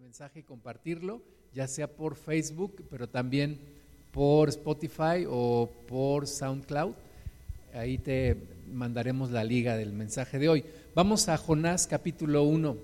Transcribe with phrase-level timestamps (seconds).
[0.00, 1.20] mensaje y compartirlo,
[1.54, 3.58] ya sea por Facebook, pero también
[4.12, 6.94] por Spotify o por SoundCloud.
[7.74, 8.34] Ahí te
[8.72, 10.64] mandaremos la liga del mensaje de hoy.
[10.94, 12.78] Vamos a Jonás capítulo 1.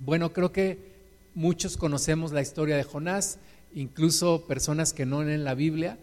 [0.00, 0.78] Bueno, creo que
[1.34, 3.38] muchos conocemos la historia de Jonás,
[3.74, 5.96] incluso personas que no leen la Biblia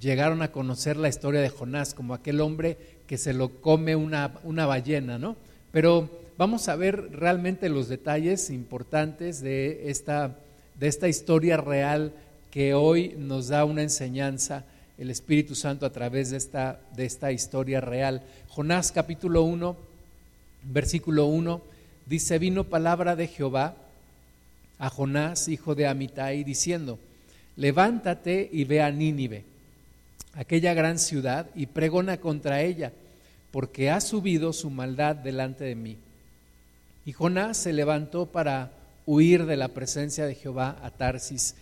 [0.00, 2.76] llegaron a conocer la historia de Jonás como aquel hombre
[3.06, 5.36] que se lo come una, una ballena, ¿no?
[5.70, 10.36] Pero vamos a ver realmente los detalles importantes de esta,
[10.78, 12.12] de esta historia real
[12.50, 14.64] que hoy nos da una enseñanza
[14.98, 18.22] el Espíritu Santo a través de esta, de esta historia real.
[18.48, 19.76] Jonás capítulo 1,
[20.64, 21.60] versículo 1,
[22.06, 23.74] dice, vino palabra de Jehová
[24.78, 26.98] a Jonás, hijo de Amitai, diciendo,
[27.56, 29.44] levántate y ve a Nínive,
[30.34, 32.92] aquella gran ciudad, y pregona contra ella,
[33.50, 35.96] porque ha subido su maldad delante de mí.
[37.06, 38.72] Y Jonás se levantó para
[39.06, 41.54] huir de la presencia de Jehová a Tarsis.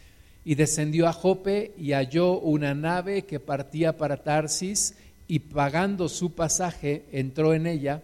[0.43, 4.95] Y descendió a Jope y halló una nave que partía para Tarsis
[5.28, 8.03] y pagando su pasaje entró en ella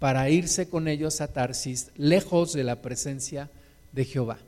[0.00, 3.50] para irse con ellos a Tarsis, lejos de la presencia
[3.92, 4.38] de Jehová.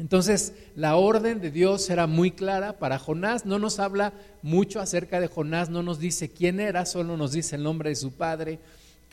[0.00, 5.20] Entonces, la orden de Dios era muy clara para Jonás, no nos habla mucho acerca
[5.20, 8.58] de Jonás, no nos dice quién era, solo nos dice el nombre de su padre,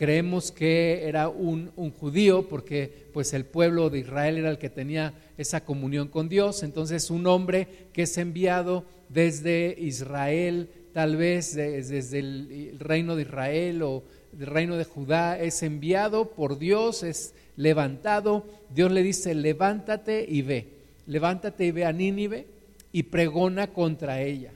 [0.02, 5.14] creemos que era un, judío porque pues el pueblo de Israel era el que tenía
[5.38, 12.18] esa comunión con Dios, entonces un hombre que es enviado desde Israel, tal vez desde
[12.18, 18.44] el reino de Israel o del reino de Judá, es enviado por Dios, es levantado,
[18.74, 20.68] Dios le dice, levántate y ve,
[21.06, 22.48] levántate y ve a Nínive
[22.92, 24.52] y pregona contra ella,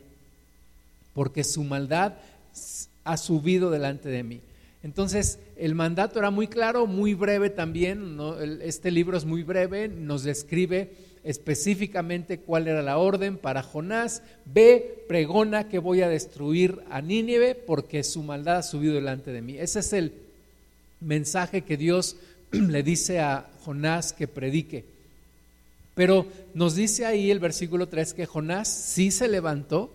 [1.14, 2.14] porque su maldad
[3.04, 4.42] ha subido delante de mí.
[4.86, 8.20] Entonces, el mandato era muy claro, muy breve también.
[8.62, 10.92] Este libro es muy breve, nos describe
[11.24, 14.22] específicamente cuál era la orden para Jonás.
[14.46, 19.42] Ve, pregona que voy a destruir a Nínive porque su maldad ha subido delante de
[19.42, 19.58] mí.
[19.58, 20.14] Ese es el
[21.02, 22.18] mensaje que Dios
[22.52, 24.86] le dice a Jonás que predique.
[25.96, 29.90] Pero nos dice ahí el versículo 3 que Jonás sí se levantó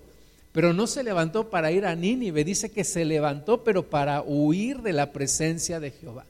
[0.52, 4.82] pero no se levantó para ir a Nínive, dice que se levantó, pero para huir
[4.82, 6.24] de la presencia de Jehová.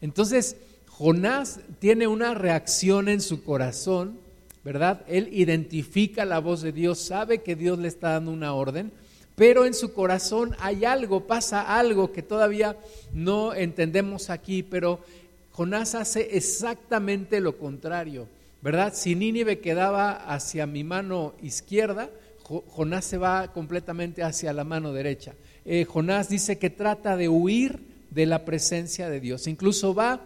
[0.00, 0.56] Entonces,
[0.88, 4.18] Jonás tiene una reacción en su corazón,
[4.64, 5.02] ¿verdad?
[5.08, 8.92] Él identifica la voz de Dios, sabe que Dios le está dando una orden,
[9.34, 12.76] pero en su corazón hay algo, pasa algo que todavía
[13.12, 15.00] no entendemos aquí, pero
[15.52, 18.28] Jonás hace exactamente lo contrario,
[18.62, 18.94] ¿verdad?
[18.94, 22.08] Si Nínive quedaba hacia mi mano izquierda,
[22.46, 25.34] Jonás se va completamente hacia la mano derecha.
[25.64, 27.80] Eh, Jonás dice que trata de huir
[28.10, 29.48] de la presencia de Dios.
[29.48, 30.20] Incluso va,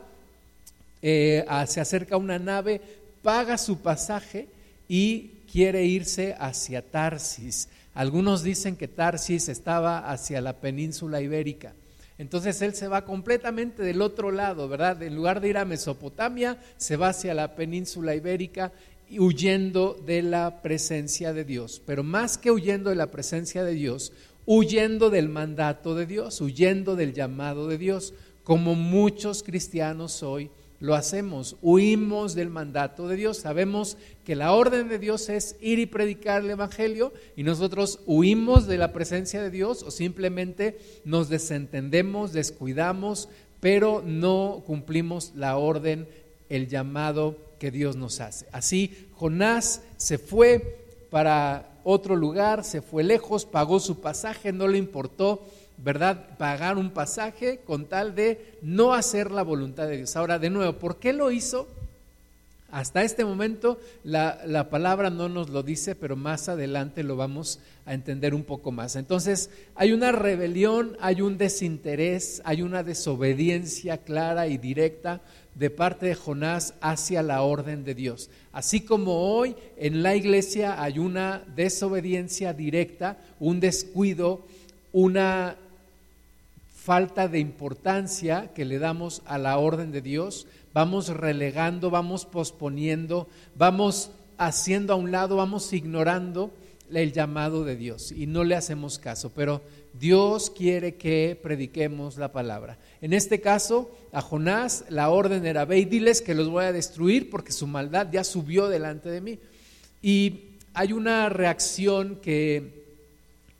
[1.00, 2.80] eh, se acerca a una nave,
[3.22, 4.48] paga su pasaje
[4.88, 7.68] y quiere irse hacia Tarsis.
[7.94, 11.72] Algunos dicen que Tarsis estaba hacia la península ibérica.
[12.18, 15.02] Entonces él se va completamente del otro lado, ¿verdad?
[15.02, 18.72] En lugar de ir a Mesopotamia, se va hacia la península ibérica
[19.18, 24.12] huyendo de la presencia de Dios, pero más que huyendo de la presencia de Dios,
[24.46, 30.50] huyendo del mandato de Dios, huyendo del llamado de Dios, como muchos cristianos hoy
[30.80, 35.78] lo hacemos, huimos del mandato de Dios, sabemos que la orden de Dios es ir
[35.78, 41.28] y predicar el Evangelio y nosotros huimos de la presencia de Dios o simplemente nos
[41.28, 43.28] desentendemos, descuidamos,
[43.60, 46.08] pero no cumplimos la orden,
[46.48, 48.46] el llamado que Dios nos hace.
[48.50, 54.78] Así, Jonás se fue para otro lugar, se fue lejos, pagó su pasaje, no le
[54.78, 56.38] importó, ¿verdad?
[56.38, 60.16] Pagar un pasaje con tal de no hacer la voluntad de Dios.
[60.16, 61.68] Ahora, de nuevo, ¿por qué lo hizo?
[62.72, 67.58] Hasta este momento la, la, palabra no nos lo dice, pero más adelante lo vamos
[67.84, 68.94] a entender un poco más.
[68.94, 75.20] Entonces, hay una rebelión, hay un desinterés, hay una desobediencia clara y directa
[75.60, 78.30] de parte de Jonás hacia la orden de Dios.
[78.50, 84.46] Así como hoy en la iglesia hay una desobediencia directa, un descuido,
[84.90, 85.56] una
[86.74, 93.28] falta de importancia que le damos a la orden de Dios, vamos relegando, vamos posponiendo,
[93.54, 96.50] vamos haciendo a un lado, vamos ignorando
[96.92, 102.32] el llamado de Dios y no le hacemos caso, pero Dios quiere que prediquemos la
[102.32, 102.78] palabra.
[103.00, 106.72] En este caso, a Jonás la orden era, ve y diles que los voy a
[106.72, 109.38] destruir porque su maldad ya subió delante de mí.
[110.02, 112.84] Y hay una reacción que,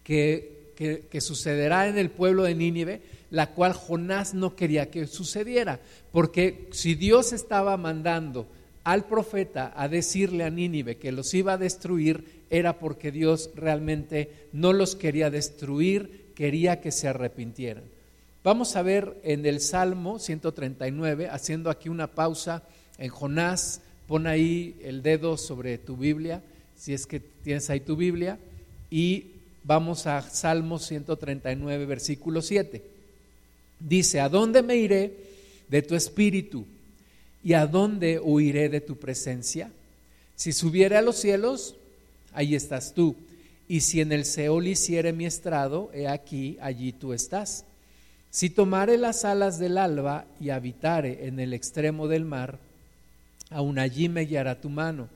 [0.04, 5.80] que, que sucederá en el pueblo de Nínive, la cual Jonás no quería que sucediera,
[6.10, 8.48] porque si Dios estaba mandando
[8.82, 14.48] al profeta a decirle a Nínive que los iba a destruir era porque Dios realmente
[14.52, 17.84] no los quería destruir, quería que se arrepintieran.
[18.42, 22.62] Vamos a ver en el Salmo 139, haciendo aquí una pausa
[22.98, 26.42] en Jonás, pon ahí el dedo sobre tu Biblia,
[26.76, 28.38] si es que tienes ahí tu Biblia,
[28.90, 29.26] y
[29.62, 32.82] vamos a Salmo 139, versículo 7.
[33.78, 35.12] Dice, ¿a dónde me iré
[35.68, 36.66] de tu espíritu?
[37.44, 39.70] ¿Y a dónde huiré de tu presencia?
[40.34, 41.74] Si subiere a los cielos,
[42.32, 43.16] ahí estás tú.
[43.68, 47.64] Y si en el Seol hiciere mi estrado, he aquí, allí tú estás.
[48.30, 52.58] Si tomare las alas del alba y habitare en el extremo del mar,
[53.50, 55.08] aun allí me guiará tu mano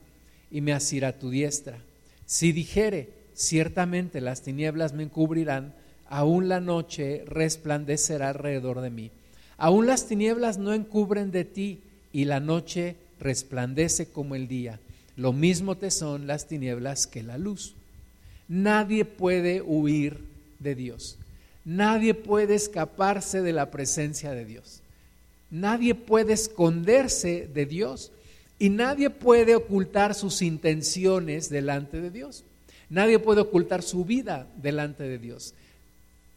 [0.51, 1.77] y me asirá tu diestra.
[2.25, 5.73] Si dijere, ciertamente las tinieblas me encubrirán,
[6.07, 9.11] aún la noche resplandecerá alrededor de mí.
[9.57, 11.81] Aún las tinieblas no encubren de ti
[12.11, 14.79] y la noche resplandece como el día.
[15.17, 17.75] Lo mismo te son las tinieblas que la luz.
[18.47, 20.19] Nadie puede huir
[20.59, 21.17] de Dios.
[21.63, 24.81] Nadie puede escaparse de la presencia de Dios.
[25.49, 28.11] Nadie puede esconderse de Dios
[28.59, 32.43] y nadie puede ocultar sus intenciones delante de Dios.
[32.89, 35.53] Nadie puede ocultar su vida delante de Dios.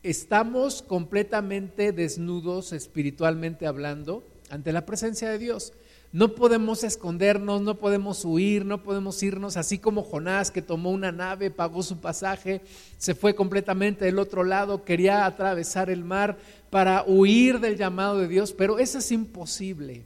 [0.03, 5.73] Estamos completamente desnudos espiritualmente hablando ante la presencia de Dios.
[6.11, 11.13] No podemos escondernos, no podemos huir, no podemos irnos, así como Jonás que tomó una
[11.13, 12.63] nave, pagó su pasaje,
[12.97, 16.39] se fue completamente del otro lado, quería atravesar el mar
[16.71, 20.05] para huir del llamado de Dios, pero eso es imposible.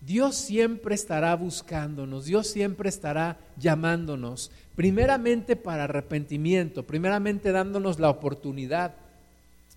[0.00, 8.94] Dios siempre estará buscándonos, Dios siempre estará llamándonos, primeramente para arrepentimiento, primeramente dándonos la oportunidad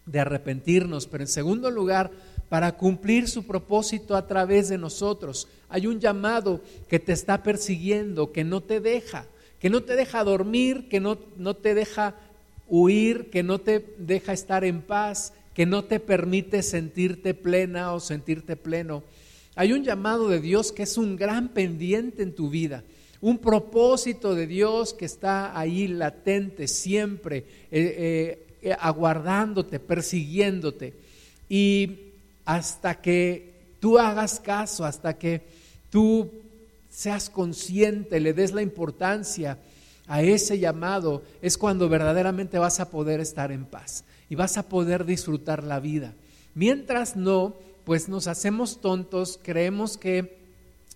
[0.05, 2.11] de arrepentirnos, pero en segundo lugar,
[2.49, 5.47] para cumplir su propósito a través de nosotros.
[5.69, 9.27] Hay un llamado que te está persiguiendo, que no te deja,
[9.59, 12.15] que no te deja dormir, que no, no te deja
[12.67, 17.99] huir, que no te deja estar en paz, que no te permite sentirte plena o
[17.99, 19.03] sentirte pleno.
[19.55, 22.83] Hay un llamado de Dios que es un gran pendiente en tu vida,
[23.21, 30.93] un propósito de Dios que está ahí latente siempre, eh, eh, aguardándote, persiguiéndote.
[31.49, 32.08] Y
[32.49, 35.43] hasta que tú hagas caso, hasta que
[35.91, 36.31] tú
[36.89, 39.59] seas consciente, le des la importancia
[40.07, 44.67] a ese llamado, es cuando verdaderamente vas a poder estar en paz y vas a
[44.67, 46.15] poder disfrutar la vida.
[46.55, 47.53] Mientras no,
[47.83, 50.39] pues nos hacemos tontos, creemos que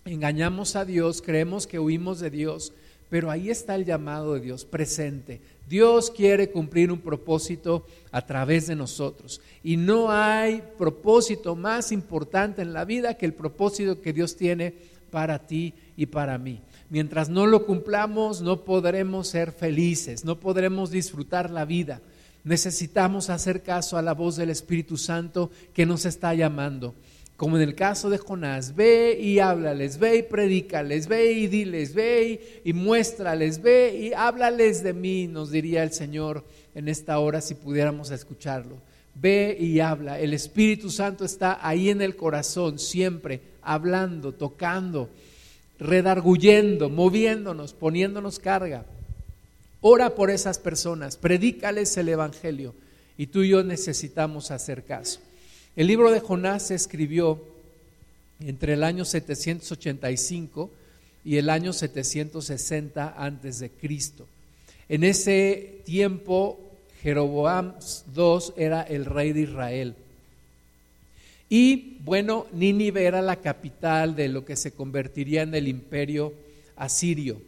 [0.04, 2.72] engañamos a Dios, creemos que huimos de Dios,
[3.08, 5.40] pero ahí está el llamado de Dios presente.
[5.68, 9.40] Dios quiere cumplir un propósito a través de nosotros.
[9.62, 14.74] Y no hay propósito más importante en la vida que el propósito que Dios tiene
[15.10, 16.60] para ti y para mí.
[16.90, 22.00] Mientras no lo cumplamos, no podremos ser felices, no podremos disfrutar la vida.
[22.42, 26.94] Necesitamos hacer caso a la voz del Espíritu Santo que nos está llamando
[27.36, 31.92] como en el caso de Jonás, ve y háblales, ve y predícales, ve y diles,
[31.92, 36.44] ve y, muéstrales, ve y háblales de mí, nos diría el Señor
[36.74, 38.76] en esta hora si pudiéramos escucharlo.
[39.16, 40.18] Ve y habla.
[40.18, 45.08] El Espíritu Santo está ahí en el corazón, siempre hablando, tocando,
[45.78, 48.84] redarguyendo, moviéndonos, poniéndonos carga.
[49.80, 52.74] Ora por esas personas, predícales el Evangelio
[53.16, 55.20] y tú y yo necesitamos hacer caso.
[55.76, 57.42] El libro de Jonás se escribió
[58.38, 60.70] entre el año 785
[61.24, 64.26] y el año 760 antes de Cristo.
[64.88, 66.60] En ese tiempo
[67.02, 67.74] Jeroboam
[68.16, 69.94] II era el rey de Israel.
[71.48, 76.32] Y bueno, Nínive era la capital de lo que se convertiría en el imperio
[76.76, 77.40] asirio,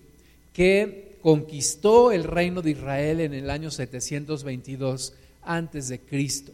[0.52, 6.52] que conquistó el reino de Israel en el año 722 antes de Cristo.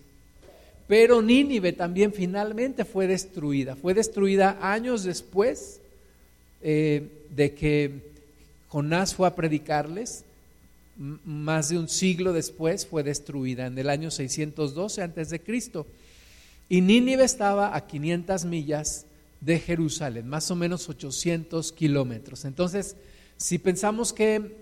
[0.93, 3.77] Pero Nínive también finalmente fue destruida.
[3.77, 5.81] Fue destruida años después
[6.61, 8.13] eh, de que
[8.69, 10.23] Jonás fue a predicarles.
[10.99, 15.87] Más de un siglo después fue destruida, en el año 612 antes de Cristo.
[16.69, 19.07] Y Nínive estaba a 500 millas
[19.41, 22.45] de Jerusalén, más o menos 800 kilómetros.
[22.45, 22.97] Entonces,
[23.39, 24.57] si pensamos que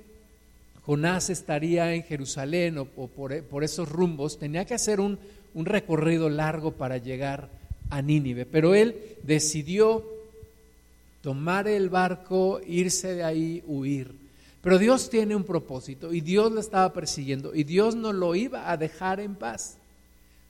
[0.87, 5.19] Jonás estaría en Jerusalén o, por esos rumbos, tenía que hacer un
[5.55, 7.49] un recorrido largo para llegar
[7.91, 10.05] a Nínive, pero él decidió
[11.23, 14.15] tomar el barco, irse de ahí, huir.
[14.63, 18.71] Pero Dios tiene un propósito y Dios lo estaba persiguiendo y Dios no lo iba
[18.71, 19.77] a dejar en paz,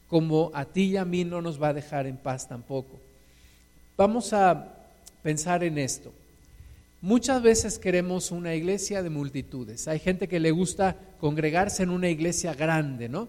[0.08, 2.98] como a ti y a mí no nos va a dejar en paz tampoco.
[3.96, 4.74] Vamos a
[5.22, 6.12] pensar en esto.
[7.02, 9.88] Muchas veces queremos una iglesia de multitudes.
[9.88, 13.28] Hay gente que le gusta congregarse en una iglesia grande, ¿no?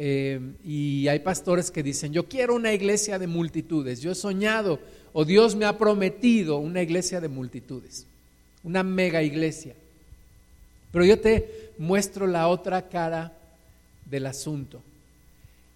[0.00, 4.78] Eh, y hay pastores que dicen, yo quiero una iglesia de multitudes, yo he soñado
[5.12, 8.06] o Dios me ha prometido una iglesia de multitudes,
[8.62, 9.74] una mega iglesia.
[10.92, 13.36] Pero yo te muestro la otra cara
[14.06, 14.80] del asunto,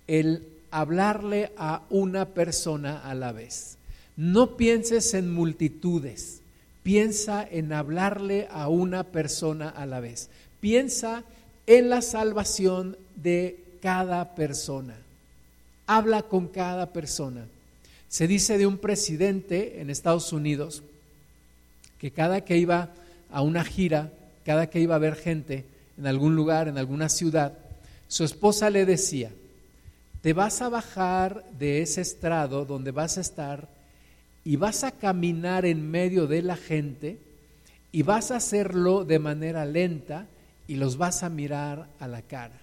[0.07, 3.77] el hablarle a una persona a la vez.
[4.17, 6.43] No pienses en multitudes
[6.83, 10.31] Piensa en hablarle a una persona a la vez.
[10.61, 11.23] Piensa
[11.67, 14.97] en la salvación de cada persona.
[15.87, 17.47] Habla con cada persona.
[18.09, 20.83] Se dice de un presidente en Estados Unidos
[21.99, 22.91] que cada que iba
[23.31, 24.13] a una gira,
[24.45, 25.67] cada que iba a ver gente
[25.99, 27.59] en algún lugar, en alguna ciudad,
[28.09, 29.31] su esposa le decía,
[30.21, 33.69] te vas a bajar de ese estrado donde vas a estar
[34.45, 37.19] y vas a caminar en medio de la gente
[37.91, 40.27] y vas a hacerlo de manera lenta
[40.69, 42.62] y los vas a mirar a la cara.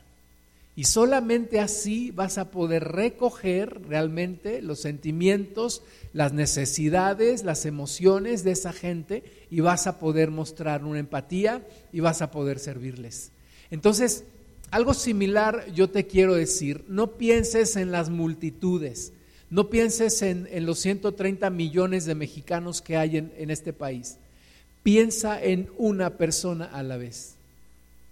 [0.80, 5.84] Y solamente así vas a poder recoger realmente los sentimientos,
[6.14, 12.00] las necesidades, las emociones de esa gente y vas a poder mostrar una empatía y
[12.00, 13.34] vas a poder servirles.
[13.72, 14.24] Entonces,
[14.72, 19.12] algo similar yo te quiero decir, no pienses en las multitudes,
[19.50, 24.16] no pienses en, los 130 millones de mexicanos que hay en, en este país.
[24.84, 27.36] Piensa en una persona a la vez.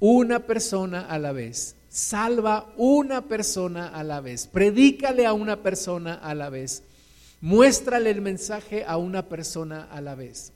[0.02, 1.77] Una persona a la vez.
[1.98, 4.46] Salva una persona a la vez.
[4.46, 6.84] Predícale a una persona a la vez.
[7.42, 10.52] Muéstrale el mensaje a una persona a la vez.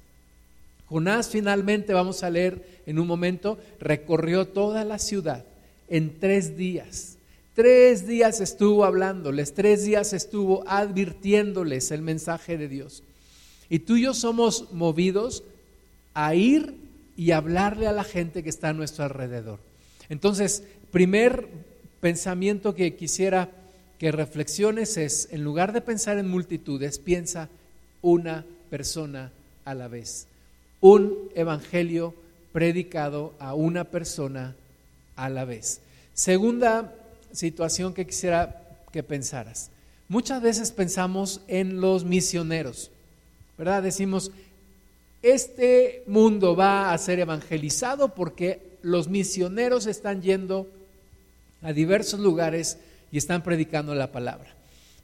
[0.87, 5.43] Jonás finalmente, vamos a leer en un momento, recorrió toda la ciudad
[5.87, 7.17] en tres días.
[7.55, 13.01] Tres días estuvo hablándoles, tres días estuvo advirtiéndoles el mensaje de Dios.
[13.67, 15.43] Y tú y yo somos movidos
[16.13, 16.75] a ir
[17.17, 19.59] y hablarle a la gente que está a nuestro alrededor.
[20.07, 21.47] Entonces, primer
[21.99, 23.49] pensamiento que quisiera
[23.97, 27.49] que reflexiones es, en lugar de pensar en multitudes, piensa
[28.01, 29.31] una persona
[29.63, 30.27] a la vez.
[30.79, 32.15] Un evangelio
[32.51, 34.55] predicado a una persona
[35.15, 35.81] a la vez.
[36.13, 36.95] Segunda
[37.31, 39.69] situación que quisiera que pensaras.
[40.09, 42.91] Muchas veces pensamos en los misioneros,
[43.57, 43.83] ¿verdad?
[43.83, 44.31] Decimos,
[45.21, 50.67] este mundo va a ser evangelizado porque los misioneros están yendo
[51.61, 52.77] a diversos lugares
[53.11, 54.55] y están predicando la palabra.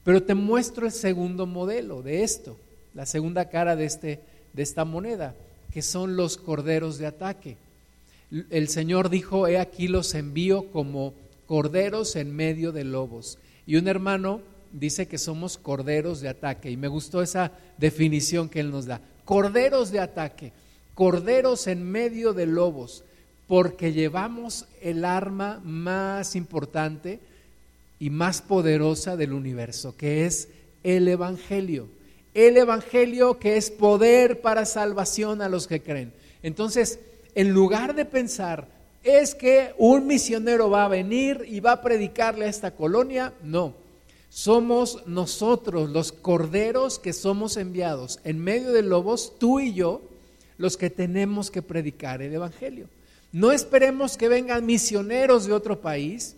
[0.03, 2.57] Pero te muestro el segundo modelo de esto,
[2.93, 4.21] la segunda cara de, este,
[4.53, 5.35] de esta moneda,
[5.71, 7.57] que son los corderos de ataque.
[8.49, 11.13] El Señor dijo, he aquí los envío como
[11.45, 13.37] corderos en medio de lobos.
[13.65, 16.71] Y un hermano dice que somos corderos de ataque.
[16.71, 19.01] Y me gustó esa definición que él nos da.
[19.25, 20.53] Corderos de ataque,
[20.93, 23.03] corderos en medio de lobos,
[23.47, 27.19] porque llevamos el arma más importante
[27.99, 30.49] y más poderosa del universo, que es
[30.83, 31.87] el Evangelio.
[32.33, 36.13] El Evangelio que es poder para salvación a los que creen.
[36.43, 36.99] Entonces,
[37.33, 38.67] en lugar de pensar,
[39.03, 43.33] es que un misionero va a venir y va a predicarle a esta colonia.
[43.41, 43.73] No,
[44.29, 50.01] somos nosotros los corderos que somos enviados en medio de lobos, tú y yo,
[50.57, 52.89] los que tenemos que predicar el Evangelio.
[53.37, 56.35] No esperemos que vengan misioneros de otro país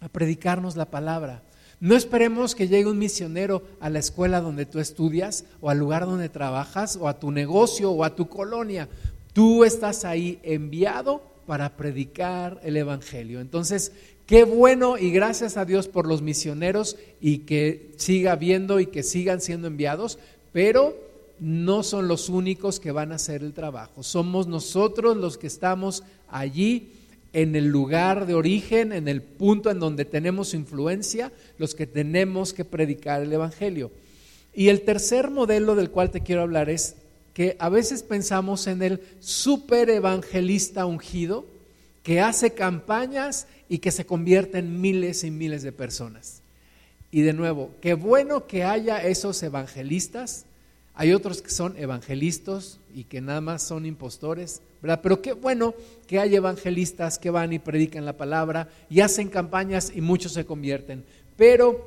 [0.00, 1.42] a predicarnos la palabra.
[1.78, 6.06] No esperemos que llegue un misionero a la escuela donde tú estudias o al lugar
[6.06, 8.88] donde trabajas o a tu negocio o a tu colonia.
[9.34, 13.42] Tú estás ahí enviado para predicar el Evangelio.
[13.42, 13.92] Entonces,
[14.24, 19.02] qué bueno y gracias a Dios por los misioneros y que siga habiendo y que
[19.02, 20.18] sigan siendo enviados,
[20.50, 20.96] pero
[21.38, 24.02] no son los únicos que van a hacer el trabajo.
[24.02, 26.92] Somos nosotros los que estamos allí
[27.32, 32.52] en el lugar de origen, en el punto en donde tenemos influencia, los que tenemos
[32.52, 33.90] que predicar el Evangelio.
[34.54, 36.96] Y el tercer modelo del cual te quiero hablar es
[37.34, 41.44] que a veces pensamos en el super evangelista ungido
[42.02, 46.40] que hace campañas y que se convierte en miles y miles de personas.
[47.10, 50.46] Y de nuevo, qué bueno que haya esos evangelistas.
[50.98, 55.00] Hay otros que son evangelistas y que nada más son impostores, ¿verdad?
[55.02, 55.74] Pero qué bueno
[56.06, 60.46] que haya evangelistas que van y predican la palabra y hacen campañas y muchos se
[60.46, 61.04] convierten.
[61.36, 61.86] Pero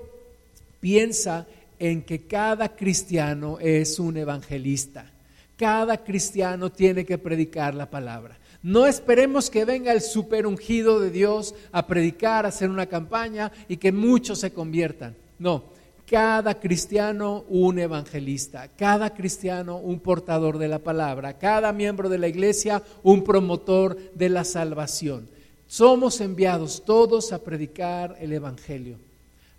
[0.80, 1.48] piensa
[1.80, 5.12] en que cada cristiano es un evangelista.
[5.58, 8.38] Cada cristiano tiene que predicar la palabra.
[8.62, 13.52] No esperemos que venga el super ungido de Dios a predicar, a hacer una campaña
[13.68, 15.16] y que muchos se conviertan.
[15.40, 15.64] No,
[16.10, 22.28] cada cristiano un evangelista, cada cristiano un portador de la palabra, cada miembro de la
[22.28, 25.30] iglesia un promotor de la salvación.
[25.68, 28.98] Somos enviados todos a predicar el Evangelio.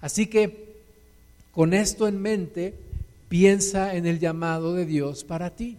[0.01, 0.71] Así que
[1.53, 2.75] con esto en mente,
[3.29, 5.77] piensa en el llamado de Dios para ti.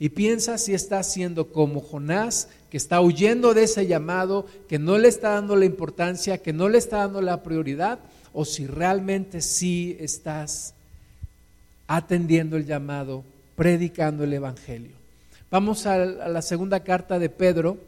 [0.00, 4.98] Y piensa si estás siendo como Jonás, que está huyendo de ese llamado, que no
[4.98, 7.98] le está dando la importancia, que no le está dando la prioridad,
[8.32, 10.74] o si realmente sí estás
[11.86, 13.24] atendiendo el llamado,
[13.56, 14.92] predicando el Evangelio.
[15.50, 17.78] Vamos a la segunda carta de Pedro,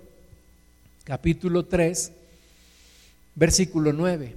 [1.04, 2.12] capítulo 3,
[3.34, 4.34] versículo 9.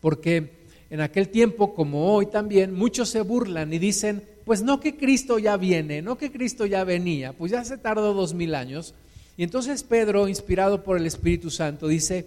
[0.00, 0.50] Porque
[0.88, 5.38] en aquel tiempo, como hoy también, muchos se burlan y dicen, pues no que Cristo
[5.38, 8.94] ya viene, no que Cristo ya venía, pues ya se tardó dos mil años.
[9.36, 12.24] Y entonces Pedro, inspirado por el Espíritu Santo, dice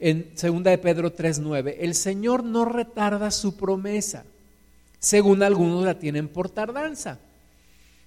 [0.00, 4.24] en 2 de Pedro 3:9, el Señor no retarda su promesa,
[4.98, 7.18] según algunos la tienen por tardanza,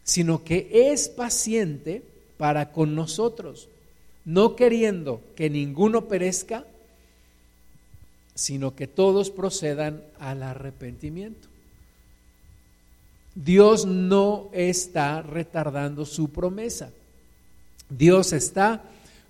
[0.04, 2.04] sino que es paciente
[2.38, 3.68] para con nosotros,
[4.26, 6.66] no queriendo que ninguno perezca,
[8.36, 11.48] sino que todos procedan al arrepentimiento.
[13.36, 16.92] Dios no está retardando su promesa.
[17.90, 18.84] Dios está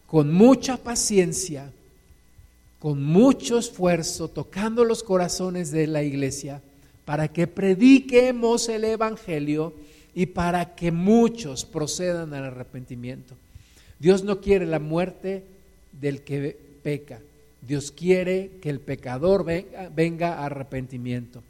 [0.08, 1.72] con mucha paciencia,
[2.82, 6.64] con mucho esfuerzo, tocando los corazones de la iglesia
[7.06, 9.74] para que prediquemos el Evangelio
[10.16, 13.36] y para que muchos procedan al arrepentimiento.
[14.00, 15.44] Dios no quiere la muerte
[15.92, 17.20] del que peca.
[17.62, 21.44] Dios quiere que el pecador venga, a arrepentimiento.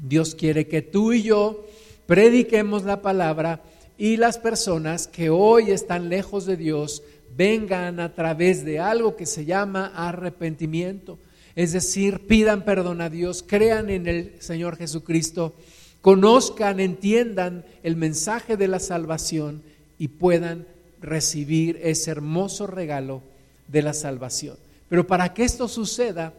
[0.00, 1.66] Dios quiere que tú y yo
[2.06, 3.62] prediquemos la palabra
[3.98, 7.02] y las personas que hoy están lejos de Dios
[7.36, 11.18] vengan a través de algo que se llama arrepentimiento.
[11.54, 15.54] Es decir, pidan perdón a Dios, crean en el Señor Jesucristo,
[16.00, 19.62] conozcan, entiendan el mensaje de la salvación
[19.98, 20.66] y puedan
[21.00, 23.22] recibir ese hermoso regalo
[23.68, 24.56] de la salvación.
[24.88, 26.32] Pero para que esto suceda,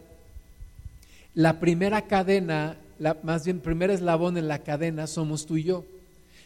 [1.34, 5.84] la primera cadena, la, más bien primer eslabón en la cadena somos tú y yo.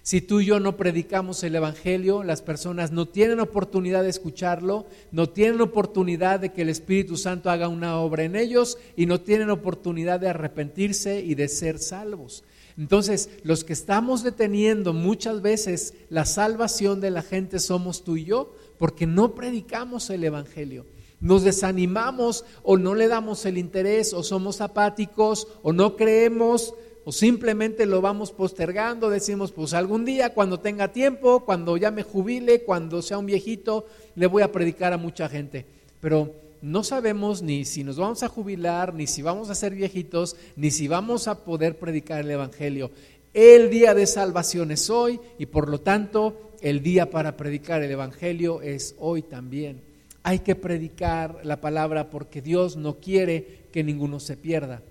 [0.05, 4.85] Si tú y yo no predicamos el Evangelio, las personas no tienen oportunidad de escucharlo,
[5.12, 9.21] no tienen oportunidad de que el Espíritu Santo haga una obra en ellos y no
[9.21, 12.43] tienen oportunidad de arrepentirse y de ser salvos.
[12.77, 18.25] Entonces, los que estamos deteniendo muchas veces la salvación de la gente somos tú y
[18.25, 20.85] yo, porque no predicamos el Evangelio
[21.23, 27.12] nos desanimamos o no le damos el interés o somos apáticos o no creemos o
[27.12, 32.62] simplemente lo vamos postergando, decimos, pues algún día cuando tenga tiempo, cuando ya me jubile,
[32.62, 35.67] cuando sea un viejito, le voy a predicar a mucha gente.
[36.01, 40.37] Pero no sabemos ni si nos vamos a jubilar, ni si vamos a ser viejitos,
[40.55, 42.93] ni si vamos a poder predicar el Evangelio.
[43.35, 47.91] El día de salvación es hoy y por lo tanto el día para predicar el
[47.91, 49.81] Evangelio es hoy también.
[50.23, 54.83] Hay que predicar la palabra porque Dios no quiere que ninguno se pierda.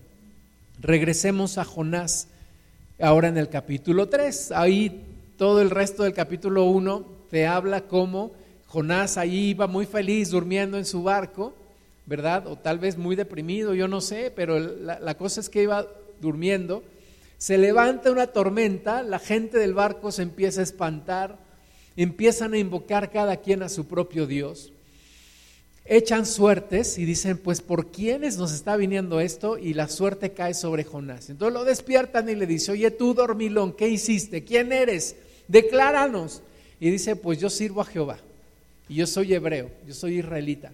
[0.82, 2.28] Regresemos a Jonás,
[3.00, 4.52] ahora en el capítulo 3.
[4.54, 5.04] Ahí
[5.38, 8.32] todo el resto del capítulo 1 te habla cómo
[8.66, 11.54] Jonás ahí iba muy feliz durmiendo en su barco,
[12.08, 12.48] ¿verdad?
[12.48, 15.86] O tal vez muy deprimido, yo no sé, pero la, la cosa es que iba
[16.20, 16.84] durmiendo.
[17.38, 21.38] Se levanta una tormenta, la gente del barco se empieza a espantar,
[21.96, 24.71] empiezan a invocar cada quien a su propio Dios
[25.86, 30.54] echan suertes y dicen, pues por quiénes nos está viniendo esto y la suerte cae
[30.54, 31.30] sobre Jonás.
[31.30, 34.44] Entonces lo despiertan y le dice, oye tú dormilón, ¿qué hiciste?
[34.44, 35.16] ¿Quién eres?
[35.48, 36.42] Decláranos.
[36.80, 38.20] Y dice, pues yo sirvo a Jehová
[38.88, 40.72] y yo soy hebreo, yo soy israelita.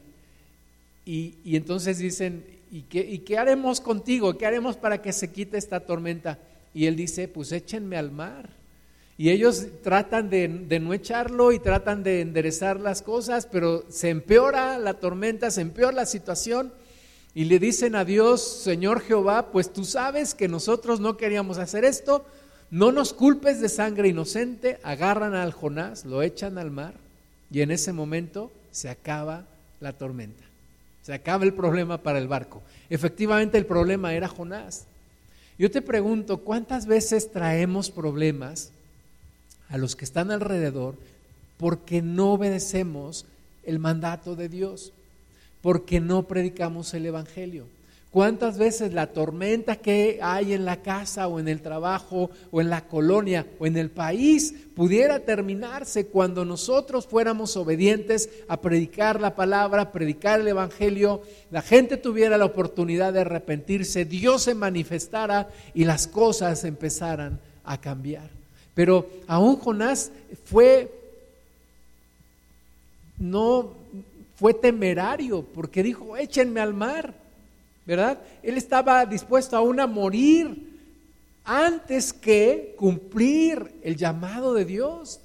[1.05, 4.37] Y, y entonces dicen, ¿y qué, ¿y qué haremos contigo?
[4.37, 6.39] ¿Qué haremos para que se quite esta tormenta?
[6.73, 8.49] Y él dice, pues échenme al mar.
[9.17, 10.47] Y ellos tratan de,
[10.79, 15.91] no echarlo y tratan de enderezar las cosas, pero se empeora la tormenta, se empeora
[15.91, 16.71] la situación
[17.33, 21.83] y le dicen a Dios, Señor Jehová, pues tú sabes que nosotros no queríamos hacer
[21.83, 22.25] esto,
[22.69, 26.93] no nos culpes de sangre inocente, agarran al Jonás, lo echan al mar
[27.49, 29.45] y en ese momento se acaba
[29.79, 30.43] la tormenta,
[31.01, 32.61] se acaba el problema para el barco.
[32.87, 34.85] Efectivamente el problema era Jonás.
[35.57, 38.71] Yo te pregunto, ¿cuántas veces traemos problemas?
[39.69, 40.95] A los que están alrededor
[41.57, 43.25] porque no obedecemos
[43.63, 44.93] el mandato de Dios,
[45.61, 47.65] porque no predicamos el Evangelio.
[48.09, 52.69] ¿Cuántas veces la tormenta que hay en la casa o en el trabajo o en
[52.69, 59.35] la colonia o en el país pudiera terminarse cuando nosotros fuéramos obedientes a predicar la
[59.35, 65.83] palabra, predicar el Evangelio, la gente tuviera la oportunidad de arrepentirse, Dios se manifestara y
[65.83, 68.36] las cosas empezaran a cambiar?
[68.77, 70.11] Pero aún Jonás
[70.45, 70.93] fue,
[73.17, 73.71] no,
[74.35, 77.15] fue temerario porque dijo, échenme al mar.
[77.87, 78.19] ¿verdad?
[78.43, 80.77] Él estaba dispuesto aún a morir
[81.43, 85.21] antes que cumplir el llamado de Dios.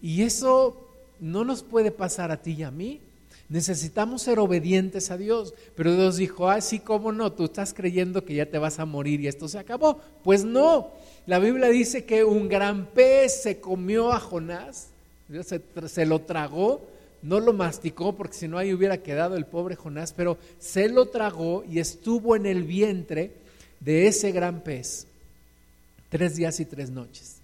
[0.00, 0.86] Y eso
[1.18, 3.00] no nos puede pasar a ti y a mí.
[3.48, 5.52] Necesitamos ser obedientes a Dios.
[5.74, 8.84] Pero Dios dijo, ah, sí, cómo no, tú estás creyendo que ya te vas a
[8.84, 10.00] morir y esto se acabó.
[10.22, 10.92] Pues no,
[11.26, 14.88] la Biblia dice que un gran pez se comió a Jonás,
[15.42, 16.88] se, se lo tragó
[17.22, 21.06] no lo masticó porque si no ahí hubiera quedado el pobre Jonás, pero se lo
[21.06, 23.32] tragó y estuvo en el vientre
[23.80, 25.06] de ese gran pez
[26.08, 27.36] tres días y tres noches.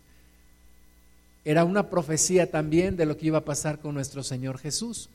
[1.44, 5.08] Era una profecía también de lo que iba a pasar con nuestro Señor Jesús.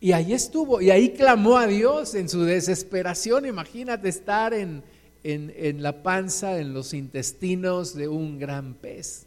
[0.00, 3.46] Y ahí estuvo, y ahí clamó a Dios en su desesperación.
[3.46, 4.82] Imagínate estar en,
[5.24, 9.24] en la panza, en los intestinos de un gran pez,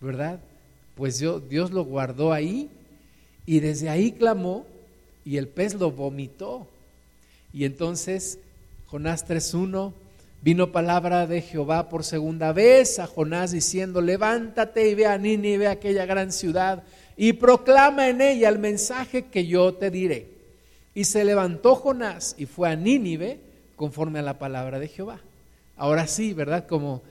[0.00, 0.38] ¿verdad?
[0.94, 2.68] Pues yo, Dios lo guardó ahí
[3.46, 4.66] y desde ahí clamó
[5.24, 6.68] y el pez lo vomitó.
[7.54, 8.38] Y entonces
[8.86, 9.94] Jonás 3.1,
[10.42, 15.68] vino palabra de Jehová por segunda vez a Jonás diciendo, levántate y ve a Nínive,
[15.68, 16.82] aquella gran ciudad,
[17.16, 20.26] y proclama en ella el mensaje que yo te diré.
[20.94, 23.40] Y se levantó Jonás y fue a Nínive
[23.82, 25.18] conforme a la palabra de Jehová.
[25.76, 26.68] Ahora sí, ¿verdad?
[26.68, 27.02] Como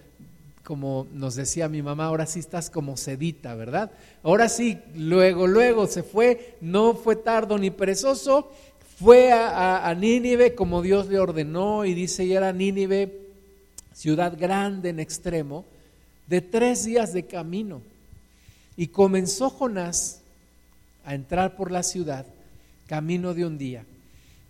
[0.64, 3.92] como nos decía mi mamá, ahora sí estás como sedita, ¿verdad?
[4.24, 8.50] Ahora sí, luego, luego se fue, no fue tardo ni perezoso,
[8.98, 13.20] fue a, Nínive como Dios le ordenó y dice, y era Nínive,
[13.94, 15.66] ciudad grande en extremo,
[16.28, 17.82] de tres días de camino.
[18.78, 20.22] Y comenzó Jonás
[21.04, 22.26] a entrar por la ciudad,
[22.88, 23.84] camino de un día,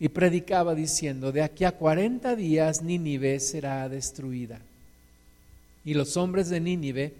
[0.02, 4.60] y predicaba diciendo, de aquí a cuarenta días Nínive será destruida.
[5.86, 7.14] Y los hombres de Nínive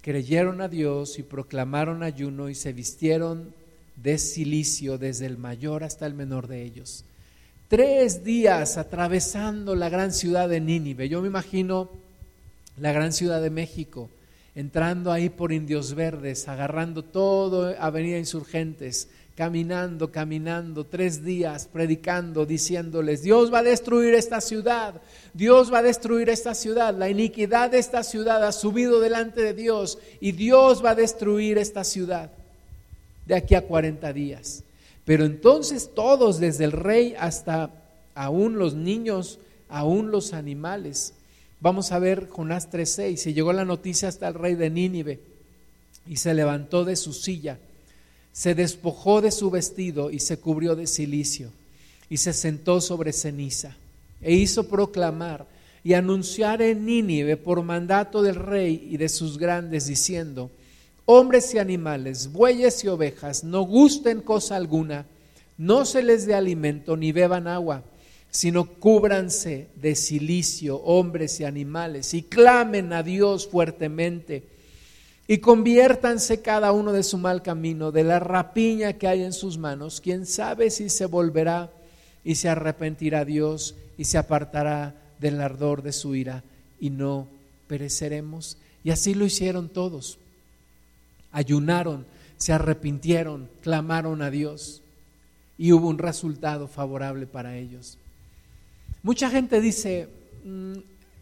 [0.00, 3.52] creyeron a Dios y proclamaron ayuno y se vistieron
[3.96, 7.04] de silicio desde el mayor hasta el menor de ellos.
[7.68, 11.10] Tres días atravesando la gran ciudad de Nínive.
[11.10, 11.90] Yo me imagino
[12.78, 14.08] la gran ciudad de México,
[14.54, 23.22] entrando ahí por Indios Verdes, agarrando todo Avenida Insurgentes, caminando, caminando, tres días predicando, diciéndoles,
[23.22, 25.00] Dios va a destruir esta ciudad,
[25.32, 29.54] Dios va a destruir esta ciudad, la iniquidad de esta ciudad ha subido delante de
[29.54, 32.30] Dios y Dios va a destruir esta ciudad
[33.24, 34.62] de aquí a 40 días.
[35.06, 37.70] Pero entonces todos, desde el rey hasta
[38.14, 39.38] aún los niños,
[39.70, 41.14] aún los animales,
[41.60, 45.18] vamos a ver Jonás 3.6, se llegó la noticia hasta el rey de Nínive
[46.06, 47.58] y se levantó de su silla
[48.40, 51.50] se despojó de su vestido y se cubrió de silicio
[52.08, 53.76] y se sentó sobre ceniza
[54.22, 55.46] e hizo proclamar
[55.84, 60.50] y anunciar en Nínive por mandato del rey y de sus grandes diciendo,
[61.04, 65.04] hombres y animales, bueyes y ovejas, no gusten cosa alguna,
[65.58, 67.82] no se les dé alimento ni beban agua,
[68.30, 74.44] sino cúbranse de silicio, hombres y animales, y clamen a Dios fuertemente
[75.30, 79.58] y conviértanse cada uno de su mal camino, de la rapiña que hay en sus
[79.58, 80.00] manos.
[80.00, 81.70] Quién sabe si se volverá
[82.24, 86.42] y se arrepentirá Dios y se apartará del ardor de su ira
[86.80, 87.28] y no
[87.68, 88.56] pereceremos.
[88.82, 90.18] Y así lo hicieron todos.
[91.30, 94.82] Ayunaron, se arrepintieron, clamaron a Dios
[95.56, 97.98] y hubo un resultado favorable para ellos.
[99.04, 100.08] Mucha gente dice,
[100.44, 100.72] mm,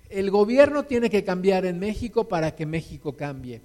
[0.09, 3.61] el gobierno tiene que cambiar en México para que México cambie.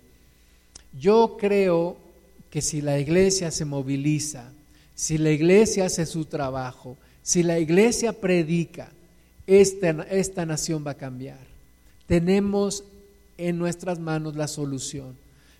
[0.97, 1.97] Yo creo
[2.49, 4.51] que si la iglesia se moviliza,
[4.95, 8.91] si la iglesia hace su trabajo, si la iglesia predica,
[9.47, 11.39] esta, esta nación va a cambiar.
[12.05, 12.83] Tenemos
[13.37, 15.17] en nuestras manos la solución.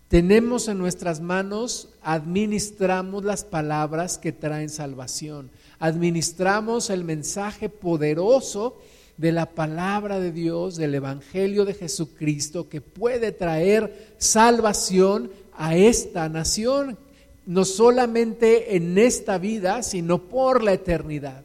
[0.07, 5.49] Tenemos en nuestras manos, administramos las palabras que traen salvación.
[5.79, 8.77] Administramos el mensaje poderoso
[9.17, 16.29] de la palabra de Dios, del Evangelio de Jesucristo, que puede traer salvación a esta
[16.29, 16.97] nación,
[17.45, 21.43] no solamente en esta vida, sino por la eternidad.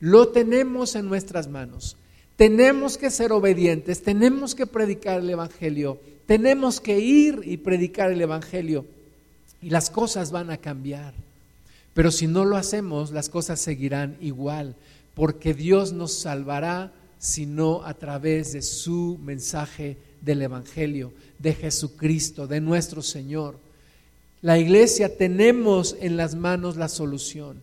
[0.00, 1.96] Lo tenemos en nuestras manos.
[2.36, 8.20] Tenemos que ser obedientes, tenemos que predicar el Evangelio, tenemos que ir y predicar el
[8.20, 8.84] Evangelio
[9.60, 11.14] y las cosas van a cambiar.
[11.94, 14.76] Pero si no lo hacemos, las cosas seguirán igual
[15.18, 22.60] porque Dios nos salvará sino a través de su mensaje del Evangelio, de Jesucristo, de
[22.60, 23.58] nuestro Señor.
[24.42, 27.60] La iglesia tenemos en las manos la solución.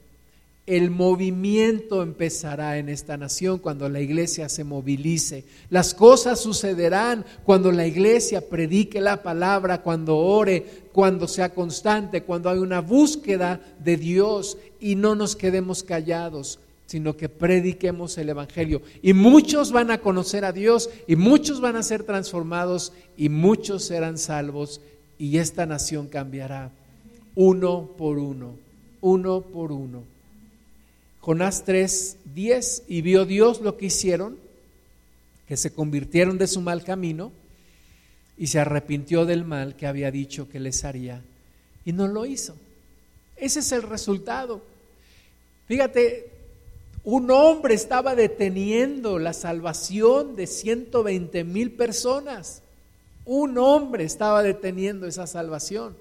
[0.66, 5.46] El movimiento empezará en esta nación cuando la iglesia se movilice.
[5.70, 12.50] Las cosas sucederán cuando la iglesia predique la palabra, cuando ore, cuando sea constante, cuando
[12.50, 18.82] hay una búsqueda de Dios y no nos quedemos callados sino que prediquemos el Evangelio.
[19.02, 23.86] Y muchos van a conocer a Dios y muchos van a ser transformados y muchos
[23.86, 24.82] serán salvos
[25.18, 26.72] y esta nación cambiará
[27.36, 28.56] uno por uno,
[29.02, 30.04] uno por uno.
[31.22, 34.38] Jonás 3, 10, y vio Dios lo que hicieron,
[35.48, 37.32] que se convirtieron de su mal camino
[38.38, 41.22] y se arrepintió del mal que había dicho que les haría
[41.84, 42.56] y no lo hizo.
[43.38, 44.62] Ese es el resultado.
[45.68, 46.32] Fíjate,
[47.06, 52.64] un hombre estaba deteniendo la salvación de 120 mil personas.
[53.26, 55.96] Un hombre estaba deteniendo esa salvación.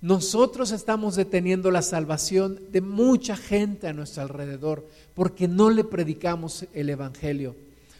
[0.00, 6.64] Nosotros estamos deteniendo la salvación de mucha gente a nuestro alrededor porque no le predicamos
[6.74, 7.56] el Evangelio.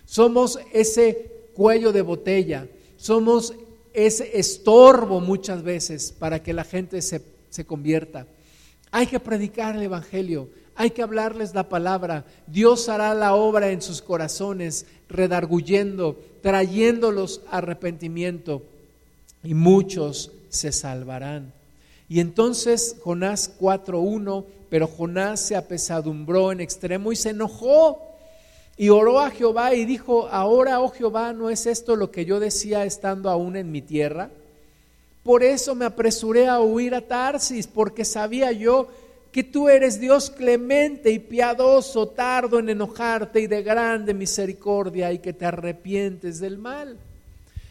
[0.07, 3.55] Somos ese cuello de botella, somos
[3.93, 8.29] ese estorbo muchas veces para que la gente se, se convierta.
[8.93, 10.49] Hay que predicar el Evangelio.
[10.81, 12.25] Hay que hablarles la palabra.
[12.47, 18.63] Dios hará la obra en sus corazones, redarguyendo, trayéndolos arrepentimiento,
[19.45, 21.53] y muchos se salvarán.
[22.09, 28.01] Y entonces Jonás 4.1, pero Jonás se apesadumbró en extremo y se enojó
[28.79, 32.41] y oró a Jehová y dijo, ahora, oh Jehová, ¿no es esto lo que yo
[32.41, 34.31] decía estando aún en mi tierra?
[35.25, 38.89] Por eso me apresuré a huir a Tarsis, porque sabía yo
[39.33, 45.21] que tú eres Dios clemente y piadoso, tardo en enojarte y de grande misericordia y
[45.21, 46.99] que te arrepientes del mal.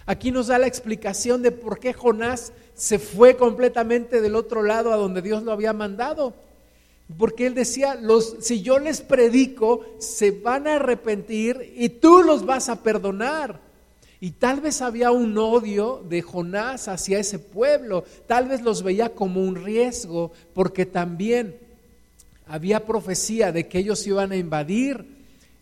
[0.06, 4.94] Aquí nos da la explicación de por qué Jonás se fue completamente del otro lado
[4.94, 6.34] a donde Dios lo había mandado.
[7.18, 12.46] Porque él decía, los, si yo les predico, se van a arrepentir y tú los
[12.46, 13.60] vas a perdonar.
[14.22, 19.16] Y tal vez había un odio de Jonás hacia ese pueblo, tal vez los veía
[19.16, 21.56] como un riesgo, porque también
[22.46, 25.06] había profecía de que ellos iban a invadir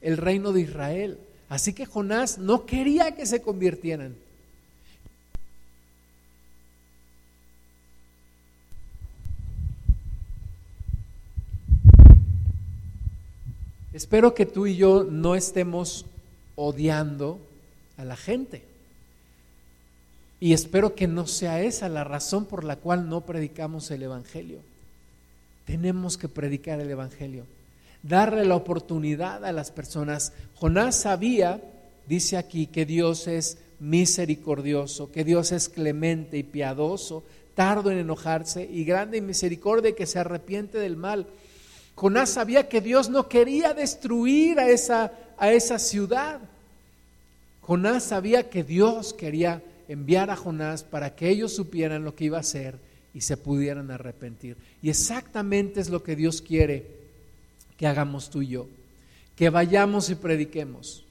[0.02, 1.20] el reino de Israel.
[1.50, 4.16] Así que Jonás no quería que se convirtieran.
[13.94, 16.06] Espero que tú y yo no estemos
[16.56, 17.40] odiando
[17.98, 18.64] a la gente.
[20.40, 24.60] Y espero que no sea esa la razón por la cual no predicamos el Evangelio.
[25.66, 27.46] Tenemos que predicar el Evangelio,
[28.04, 30.32] darle la oportunidad a las personas.
[30.56, 31.62] Jonás sabía,
[32.08, 37.24] dice aquí, que Dios es misericordioso, que Dios es clemente y piadoso,
[37.56, 41.26] tardo en enojarse y grande en misericordia que se arrepiente del mal.
[41.96, 46.40] Jonás sabía que Dios no quería destruir a esa, a esa ciudad.
[47.68, 52.38] Jonás sabía que Dios quería enviar a Jonás para que ellos supieran lo que iba
[52.38, 52.80] a hacer
[53.14, 54.56] y se pudieran arrepentir.
[54.82, 56.86] Y exactamente es lo que Dios quiere
[57.76, 58.68] que hagamos tú y yo,
[59.36, 61.04] que vayamos y prediquemos.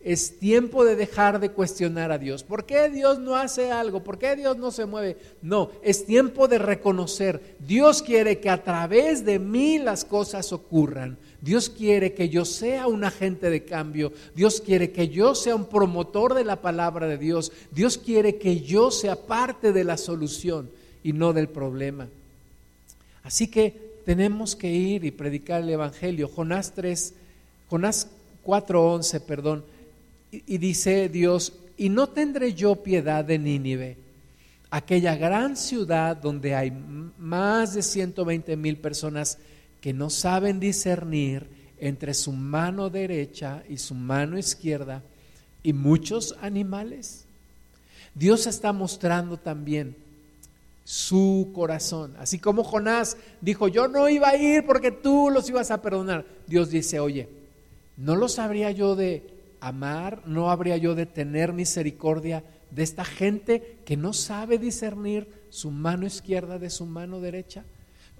[0.00, 2.42] Es tiempo de dejar de cuestionar a Dios.
[2.42, 4.04] ¿Por qué Dios no hace algo?
[4.04, 5.16] ¿Por qué Dios no se mueve?
[5.40, 7.56] No, es tiempo de reconocer.
[7.60, 11.16] Dios quiere que a través de mí las cosas ocurran.
[11.40, 14.12] Dios quiere que yo sea un agente de cambio.
[14.34, 17.52] Dios quiere que yo sea un promotor de la palabra de Dios.
[17.70, 20.70] Dios quiere que yo sea parte de la solución
[21.02, 22.08] y no del problema.
[23.22, 26.28] Así que tenemos que ir y predicar el Evangelio.
[26.28, 27.14] Jonás 3,
[27.68, 28.08] Jonás
[28.44, 29.64] 4.11, perdón
[30.30, 33.96] y, dice Dios, y no tendré yo piedad de Nínive,
[34.70, 36.72] aquella gran ciudad donde hay
[37.18, 39.38] más de 120 mil personas
[39.80, 45.02] que no saben discernir entre su mano derecha y su mano izquierda
[45.62, 47.24] y muchos animales.
[48.14, 49.96] Dios está mostrando también
[50.84, 52.14] su corazón.
[52.18, 56.24] Así como Jonás dijo, yo no iba a ir porque tú los ibas a perdonar.
[56.46, 57.28] Dios dice, oye,
[57.96, 59.22] ¿no lo sabría yo de
[59.60, 65.70] amar, no habría yo de tener misericordia de esta gente que no sabe discernir su
[65.70, 67.64] mano izquierda de su mano derecha.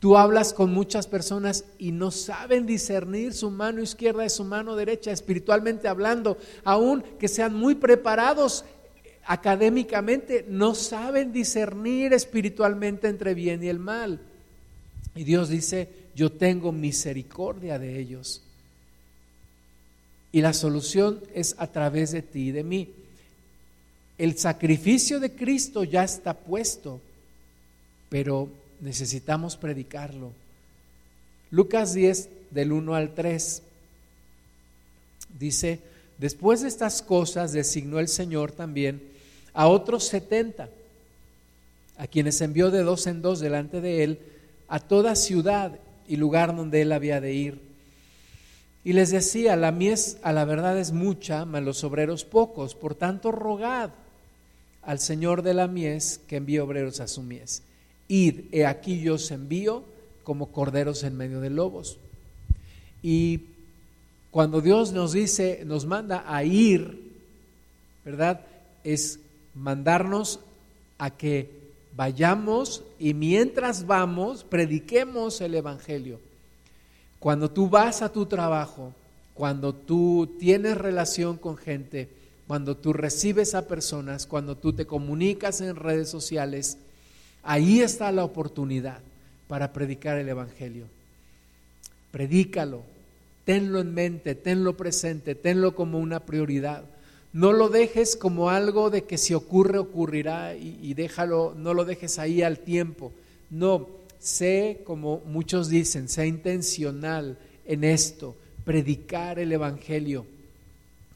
[0.01, 4.77] Tú hablas con muchas personas y no saben discernir su mano izquierda de su mano
[4.77, 8.65] derecha, espiritualmente hablando, aun que sean muy preparados
[9.27, 14.21] académicamente, no saben discernir espiritualmente entre bien y el mal.
[15.15, 18.43] Y Dios dice, yo tengo misericordia de ellos.
[20.31, 22.89] Y la solución es a través de ti y de mí.
[24.17, 27.01] El sacrificio de Cristo ya está puesto,
[28.09, 28.49] pero
[28.81, 30.33] necesitamos predicarlo.
[31.51, 33.63] Lucas 10, del 1 al 3,
[35.39, 35.81] dice,
[36.19, 39.03] después de estas cosas designó el Señor también
[39.55, 40.69] a otros setenta,
[41.97, 44.21] a quienes envió de dos en dos delante de él
[44.69, 47.61] a toda ciudad y lugar donde él había de ir.
[48.85, 52.95] Y les decía, la mies a la verdad es mucha, mas los obreros pocos, por
[52.95, 53.91] tanto rogad
[54.83, 57.63] al Señor de la mies que envíe obreros a su mies.
[58.09, 59.85] Id, he aquí yo os envío
[60.25, 61.99] como corderos en medio de lobos.
[63.03, 63.43] Y
[64.31, 67.03] cuando Dios nos dice, nos manda a ir,
[68.05, 68.41] ¿verdad?
[68.85, 69.21] Es
[69.55, 70.41] mandarnos
[70.99, 71.51] a que
[71.95, 76.21] vayamos y mientras vamos, prediquemos el Evangelio.
[77.19, 78.93] Cuando tú vas a tu trabajo,
[79.35, 82.09] cuando tú tienes relación con gente,
[82.47, 86.79] cuando tú recibes a personas, cuando tú te comunicas en redes sociales,
[87.43, 89.01] ahí está la oportunidad
[89.49, 90.87] para predicar el Evangelio.
[92.11, 92.83] Predícalo,
[93.45, 96.85] tenlo en mente, tenlo presente, tenlo como una prioridad.
[97.33, 102.19] No lo dejes como algo de que si ocurre, ocurrirá y, déjalo, no lo dejes
[102.19, 103.13] ahí al tiempo.
[103.51, 110.27] No, sé, como muchos dicen, sé intencional en esto, predicar el Evangelio.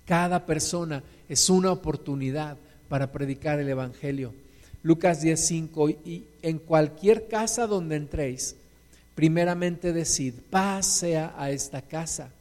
[0.07, 2.57] Cada persona es una oportunidad
[2.89, 4.35] para predicar el Evangelio.
[4.83, 8.57] Lucas 10:5, y en cualquier casa donde entréis,
[9.15, 12.33] primeramente decid, paz sea a esta casa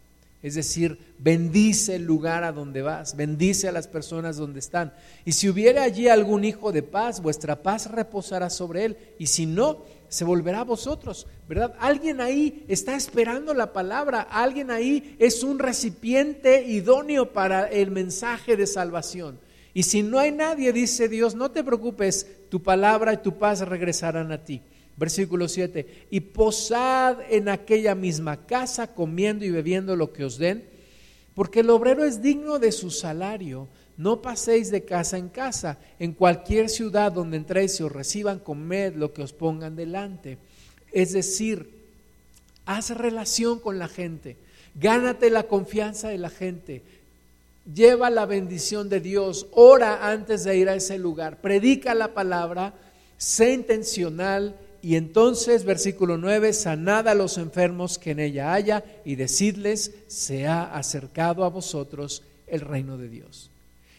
[0.44, 4.92] es decir, bendice el lugar a donde vas, bendice a las personas donde están.
[5.24, 8.98] Y si hubiera allí algún hijo de paz, vuestra paz reposará sobre él.
[9.20, 11.76] Y si no, se volverá a vosotros, ¿verdad?
[11.80, 18.58] Alguien ahí está esperando la palabra, alguien ahí es un recipiente idóneo para el mensaje
[18.58, 19.38] de salvación.
[19.74, 23.62] Y si no hay nadie, dice Dios, no te preocupes, tu palabra y tu paz
[23.62, 24.62] regresarán a ti.
[24.98, 30.66] Versículo 7, y posad en aquella misma casa comiendo y bebiendo lo que os den,
[31.34, 33.68] porque el obrero es digno de su salario.
[33.98, 38.96] No paséis de casa en casa, en cualquier ciudad donde entréis y os reciban, comed
[38.96, 40.38] lo que os pongan delante.
[40.92, 41.70] Es decir,
[42.66, 44.38] haz relación con la gente,
[44.76, 46.84] gánate la confianza de la gente,
[47.66, 52.74] lleva la bendición de Dios, ora antes de ir a ese lugar, predica la palabra,
[53.18, 59.16] sé intencional y entonces, versículo 9, sanad a los enfermos que en ella haya y
[59.16, 63.52] decidles, se ha acercado a vosotros el reino de Dios.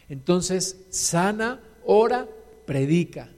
[0.09, 2.27] Entonces, sana, ora,
[2.67, 3.29] predica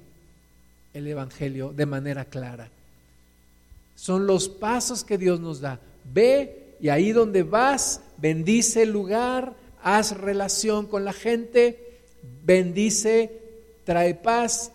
[0.95, 2.71] el Evangelio de manera clara.
[3.95, 5.79] Son los pasos que Dios nos da.
[6.13, 12.01] Ve y ahí donde vas, bendice el lugar, haz relación con la gente,
[12.45, 13.31] bendice,
[13.85, 14.73] trae paz,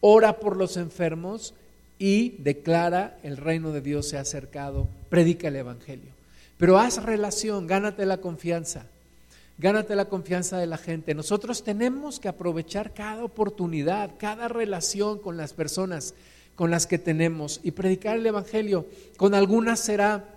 [0.00, 1.54] ora por los enfermos
[1.98, 6.10] y declara el reino de Dios se ha acercado, predica el Evangelio.
[6.58, 8.84] Pero haz relación, gánate la confianza,
[9.56, 11.14] gánate la confianza de la gente.
[11.14, 16.14] Nosotros tenemos que aprovechar cada oportunidad, cada relación con las personas
[16.56, 18.86] con las que tenemos y predicar el Evangelio.
[19.16, 20.35] Con algunas será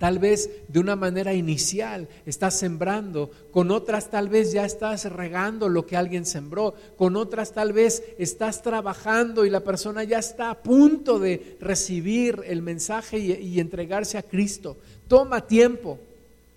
[0.00, 5.68] Tal vez de una manera inicial estás sembrando, con otras tal vez ya estás regando
[5.68, 10.50] lo que alguien sembró, con otras tal vez estás trabajando y la persona ya está
[10.50, 14.78] a punto de recibir el mensaje y, entregarse a Cristo.
[15.06, 15.98] Toma tiempo,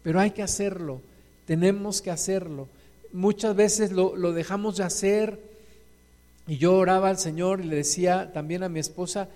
[0.03, 1.01] pero hay que hacerlo,
[1.45, 2.69] tenemos que hacerlo.
[3.11, 5.37] Muchas veces lo, lo dejamos de hacer
[6.47, 9.27] y yo oraba al Señor y le decía también a mi esposa,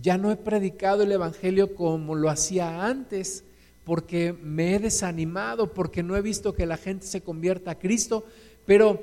[0.00, 3.44] ya no he predicado el Evangelio como lo hacía antes,
[3.84, 8.24] porque me he desanimado, porque no he visto que la gente se convierta a Cristo,
[8.64, 9.00] pero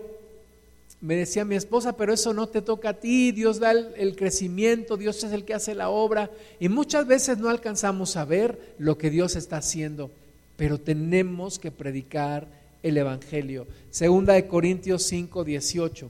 [1.02, 4.98] me decía mi esposa, pero eso no te toca a ti, Dios da el, crecimiento,
[4.98, 8.98] Dios es el que hace la obra, y muchas veces no alcanzamos a ver lo
[8.98, 10.12] que Dios está haciendo,
[10.58, 12.48] pero tenemos que predicar
[12.84, 13.68] el Evangelio.
[13.92, 16.10] Segunda de Corintios 5, 18.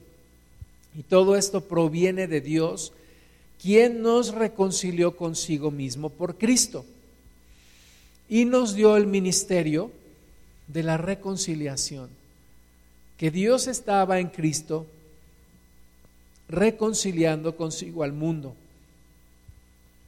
[0.98, 2.92] Y todo esto proviene de Dios,
[3.62, 6.84] quien nos reconcilió consigo mismo por Cristo
[8.28, 9.90] y nos dio el ministerio
[10.68, 12.08] de la reconciliación,
[13.18, 14.86] que Dios estaba en Cristo
[16.48, 18.54] reconciliando consigo al mundo,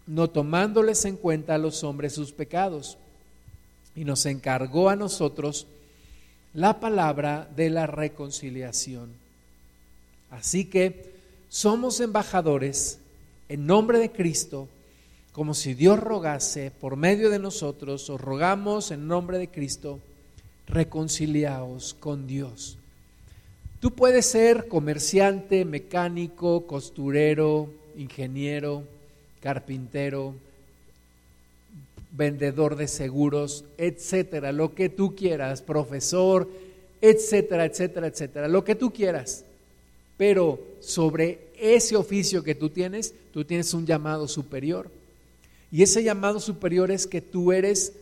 [0.07, 2.97] no tomándoles en cuenta a los hombres sus pecados,
[3.95, 5.66] y nos encargó a nosotros
[6.55, 9.11] la palabra de la reconciliación.
[10.31, 11.12] Así que
[11.51, 12.99] somos embajadores
[13.53, 14.66] en nombre de Cristo,
[15.32, 20.00] como si Dios rogase por medio de nosotros, os rogamos en nombre de Cristo,
[20.66, 22.78] reconciliaos con Dios.
[23.78, 28.84] Tú puedes ser comerciante, mecánico, costurero, ingeniero,
[29.42, 30.34] carpintero,
[32.12, 36.48] vendedor de seguros, etcétera, lo que tú quieras, profesor,
[37.03, 39.44] etcétera, etcétera, etcétera, lo que tú quieras.
[40.17, 44.91] Pero sobre ese oficio que tú tienes, tú tienes un llamado superior.
[45.71, 47.95] Y ese llamado superior es que tú eres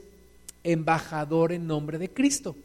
[0.65, 2.57] embajador en nombre de Cristo.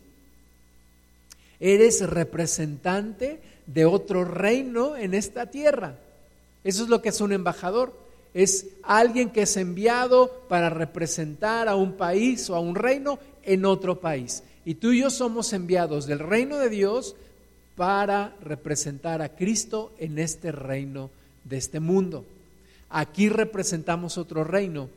[1.60, 5.98] Eres representante de otro reino en esta tierra.
[6.64, 7.93] Eso es lo que es un embajador.
[8.34, 13.66] Es alguien que es enviado para representar a un país o a un reino en
[13.66, 14.43] otro país.
[14.66, 17.16] Y tú y yo somos enviados del reino de Dios
[17.76, 21.09] para representar a Cristo en este reino
[21.43, 22.26] de este mundo.
[22.89, 24.89] Aquí representamos otro reino.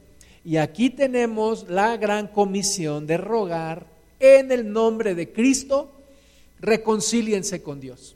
[0.45, 3.87] Y aquí tenemos la gran comisión de rogar
[4.21, 5.93] en el nombre de Cristo,
[6.61, 8.15] reconcíliense con Dios.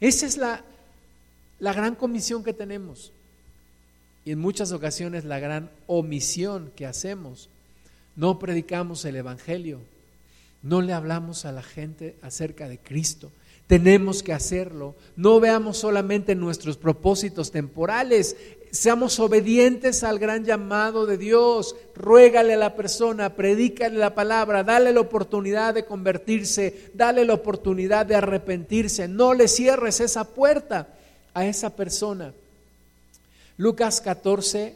[0.00, 0.64] Esa es la,
[1.60, 3.12] la gran comisión que tenemos
[4.24, 7.48] y en muchas ocasiones la gran omisión que hacemos.
[8.16, 9.80] No predicamos el Evangelio,
[10.62, 13.30] no le hablamos a la gente acerca de Cristo.
[13.66, 14.94] Tenemos que hacerlo.
[15.16, 18.36] No veamos solamente nuestros propósitos temporales.
[18.70, 21.74] Seamos obedientes al gran llamado de Dios.
[21.94, 28.04] Ruégale a la persona, predícale la palabra, dale la oportunidad de convertirse, dale la oportunidad
[28.04, 29.08] de arrepentirse.
[29.08, 30.88] No le cierres esa puerta
[31.32, 32.34] a esa persona.
[33.56, 34.74] Lucas 14,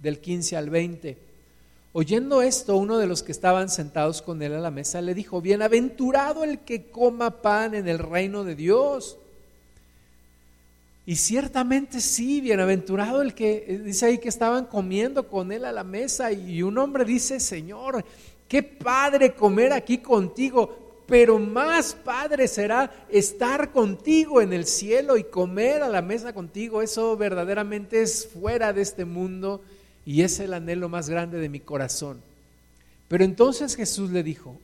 [0.00, 1.33] del 15 al 20.
[1.96, 5.40] Oyendo esto, uno de los que estaban sentados con él a la mesa le dijo,
[5.40, 9.16] bienaventurado el que coma pan en el reino de Dios.
[11.06, 15.70] Y ciertamente sí, bienaventurado el que eh, dice ahí que estaban comiendo con él a
[15.70, 18.04] la mesa y un hombre dice, Señor,
[18.48, 25.22] qué padre comer aquí contigo, pero más padre será estar contigo en el cielo y
[25.22, 26.82] comer a la mesa contigo.
[26.82, 29.60] Eso verdaderamente es fuera de este mundo
[30.06, 32.20] y es el anhelo más grande de mi corazón.
[33.08, 34.58] Pero entonces Jesús le dijo,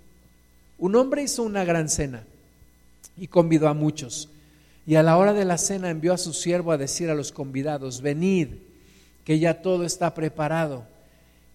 [0.79, 2.25] un hombre hizo una gran cena
[3.17, 4.29] y convidó a muchos.
[4.87, 7.33] Y a la hora de la cena envió a su siervo a decir a los
[7.33, 8.49] convidados, venid,
[9.25, 10.85] que ya todo está preparado.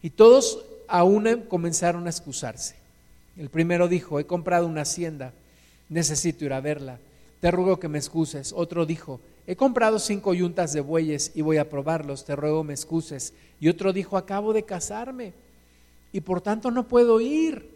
[0.01, 2.75] Y todos aún comenzaron a excusarse.
[3.37, 5.33] El primero dijo, he comprado una hacienda,
[5.89, 6.99] necesito ir a verla,
[7.41, 8.53] te ruego que me excuses.
[8.55, 12.73] Otro dijo, he comprado cinco yuntas de bueyes y voy a probarlos, te ruego me
[12.73, 13.33] excuses.
[13.59, 15.33] Y otro dijo, acabo de casarme
[16.11, 17.74] y por tanto no puedo ir.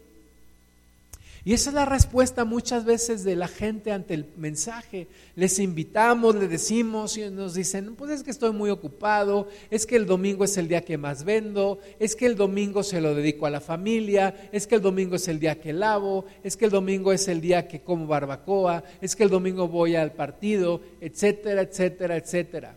[1.50, 5.08] Y esa es la respuesta muchas veces de la gente ante el mensaje.
[5.34, 9.96] Les invitamos, le decimos y nos dicen, pues es que estoy muy ocupado, es que
[9.96, 13.46] el domingo es el día que más vendo, es que el domingo se lo dedico
[13.46, 16.70] a la familia, es que el domingo es el día que lavo, es que el
[16.70, 21.62] domingo es el día que como barbacoa, es que el domingo voy al partido, etcétera,
[21.62, 22.76] etcétera, etcétera.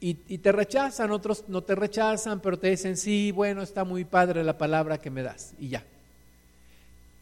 [0.00, 4.06] Y, y te rechazan, otros no te rechazan, pero te dicen, sí, bueno, está muy
[4.06, 5.84] padre la palabra que me das, y ya.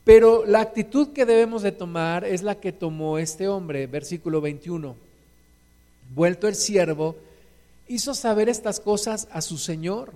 [0.05, 4.95] Pero la actitud que debemos de tomar es la que tomó este hombre, versículo 21.
[6.15, 7.17] Vuelto el siervo,
[7.89, 10.13] hizo saber estas cosas a su señor.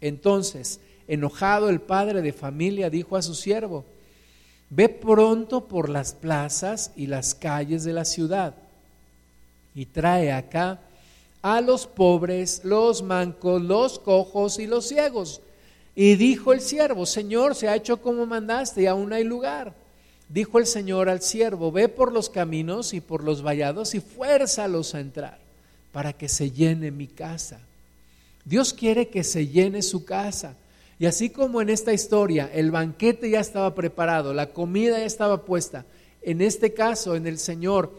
[0.00, 3.84] Entonces, enojado el padre de familia dijo a su siervo,
[4.70, 8.54] ve pronto por las plazas y las calles de la ciudad
[9.76, 10.80] y trae acá
[11.42, 15.40] a los pobres, los mancos, los cojos y los ciegos
[15.96, 19.72] y dijo el siervo, Señor, se ha hecho como mandaste y aún hay lugar.
[20.28, 24.94] Dijo el Señor al siervo, ve por los caminos y por los vallados y fuérzalos
[24.94, 25.38] a entrar
[25.92, 27.60] para que se llene mi casa.
[28.44, 30.54] Dios quiere que se llene su casa.
[30.98, 35.44] Y así como en esta historia el banquete ya estaba preparado, la comida ya estaba
[35.44, 35.86] puesta,
[36.22, 37.92] en este caso en el Señor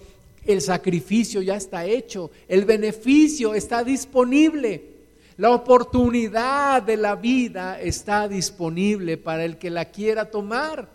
[0.46, 4.97] el sacrificio ya está hecho, el beneficio está disponible.
[5.38, 10.90] La oportunidad de la vida está disponible para el que la quiera tomar.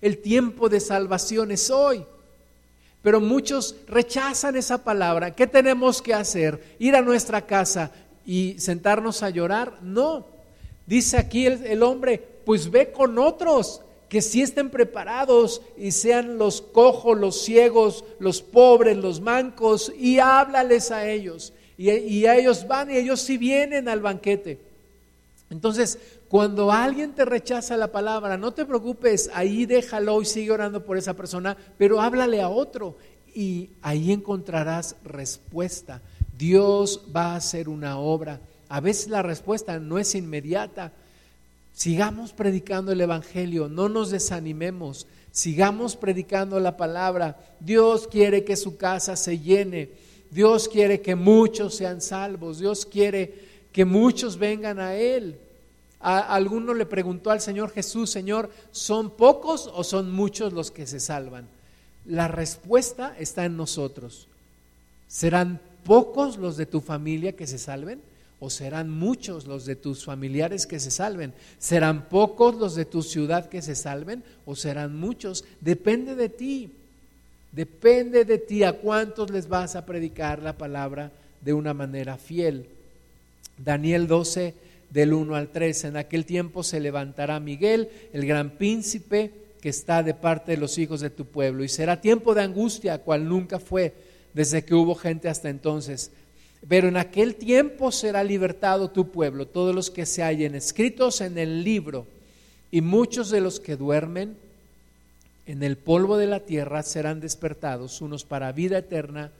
[0.00, 2.04] El tiempo de salvación es hoy.
[3.02, 5.36] Pero muchos rechazan esa palabra.
[5.36, 6.76] ¿Qué tenemos que hacer?
[6.80, 7.92] ¿Ir a nuestra casa
[8.26, 9.78] y sentarnos a llorar?
[9.80, 10.26] No.
[10.84, 16.62] Dice aquí el, hombre, pues ve con otros que sí estén preparados y sean los
[16.62, 22.96] cojos, los ciegos, los pobres, los mancos, y háblales a ellos y, ellos van y
[22.96, 24.58] ellos sí vienen al banquete.
[25.48, 25.98] Entonces,
[26.28, 30.98] cuando alguien te rechaza la palabra, no te preocupes, ahí déjalo y sigue orando por
[30.98, 32.96] esa persona, pero háblale a otro
[33.32, 36.02] y ahí encontrarás respuesta.
[36.36, 38.40] Dios va a hacer una obra.
[38.68, 40.92] A veces la respuesta no es inmediata.
[41.72, 47.38] Sigamos predicando el Evangelio, no nos desanimemos, sigamos predicando la palabra.
[47.60, 49.90] Dios quiere que su casa se llene,
[50.30, 55.38] Dios quiere que muchos sean salvos, Dios quiere que muchos vengan a Él.
[56.00, 60.86] A alguno le preguntó al Señor Jesús, Señor, ¿son pocos o son muchos los que
[60.86, 61.48] se salvan?
[62.04, 64.28] La respuesta está en nosotros.
[65.08, 68.00] ¿Serán pocos los de tu familia que se salven?
[68.40, 71.34] ¿O serán muchos los de tus familiares que se salven?
[71.58, 74.22] ¿Serán pocos los de tu ciudad que se salven?
[74.46, 75.44] ¿O serán muchos?
[75.60, 76.72] Depende de ti.
[77.58, 82.66] Depende de ti a cuántos les vas a predicar la palabra de una manera fiel.
[83.56, 84.54] Daniel 12,
[84.90, 85.86] del 1 al 3.
[85.86, 90.78] En aquel tiempo se levantará Miguel, el gran príncipe que está de parte de los
[90.78, 91.64] hijos de tu pueblo.
[91.64, 93.92] Y será tiempo de angustia, cual nunca fue
[94.34, 96.12] desde que hubo gente hasta entonces
[96.66, 101.38] pero en aquel tiempo será libertado tu pueblo, todos los que se hallen escritos en
[101.38, 102.06] el libro,
[102.70, 104.36] y muchos de los que duermen
[105.48, 109.32] en el polvo de la tierra serán despertados, unos para vida eterna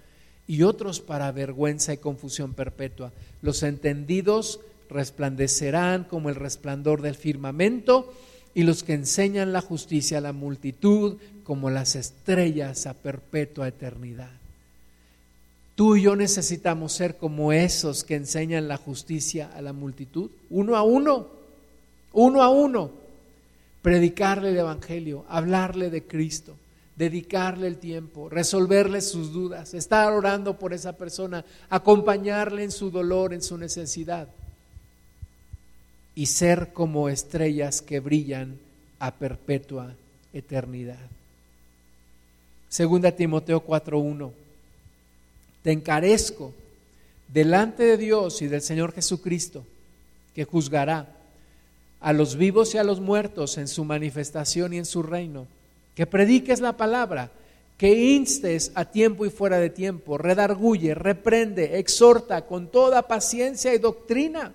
[0.46, 3.12] y otros para vergüenza y confusión perpetua.
[3.42, 8.12] Los entendidos resplandecerán como el resplandor del firmamento,
[8.54, 14.32] y los que enseñan la justicia a la multitud como las estrellas a perpetua eternidad.
[15.74, 20.74] Tú y yo necesitamos ser como esos que enseñan la justicia a la multitud, uno
[20.74, 21.28] a uno,
[22.12, 22.90] uno a uno.
[23.82, 26.56] Predicarle el Evangelio, hablarle de Cristo,
[26.96, 33.32] dedicarle el tiempo, resolverle sus dudas, estar orando por esa persona, acompañarle en su dolor,
[33.32, 34.28] en su necesidad
[36.14, 38.58] y ser como estrellas que brillan
[38.98, 39.94] a perpetua
[40.32, 40.98] eternidad.
[42.68, 44.32] Segunda Timoteo 4:1
[45.62, 46.52] te encarezco
[47.32, 49.64] delante de Dios y del Señor Jesucristo,
[50.34, 51.17] que juzgará
[52.00, 55.46] a los vivos y a los muertos en su manifestación y en su reino,
[55.94, 57.30] que prediques la palabra,
[57.76, 63.78] que instes a tiempo y fuera de tiempo, redarguye, reprende, exhorta con toda paciencia y
[63.78, 64.52] doctrina,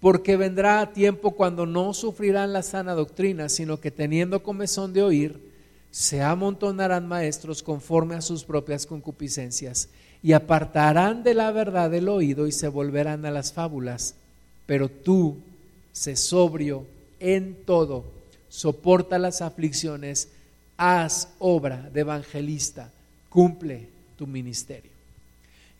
[0.00, 5.48] porque vendrá tiempo cuando no sufrirán la sana doctrina, sino que teniendo comezón de oír,
[5.90, 9.88] se amontonarán maestros conforme a sus propias concupiscencias
[10.22, 14.14] y apartarán de la verdad el oído y se volverán a las fábulas.
[14.66, 15.38] Pero tú,
[15.98, 16.86] sé sobrio
[17.18, 18.04] en todo,
[18.48, 20.28] soporta las aflicciones,
[20.76, 22.92] haz obra de evangelista,
[23.28, 24.92] cumple tu ministerio.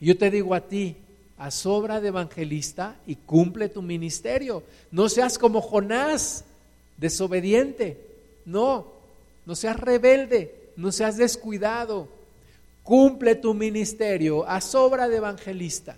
[0.01, 0.97] Yo te digo a ti,
[1.37, 4.63] haz obra de evangelista y cumple tu ministerio.
[4.91, 6.43] No seas como Jonás,
[6.97, 7.97] desobediente.
[8.43, 8.87] No,
[9.45, 12.09] no seas rebelde, no seas descuidado.
[12.83, 15.97] Cumple tu ministerio, a obra de evangelista.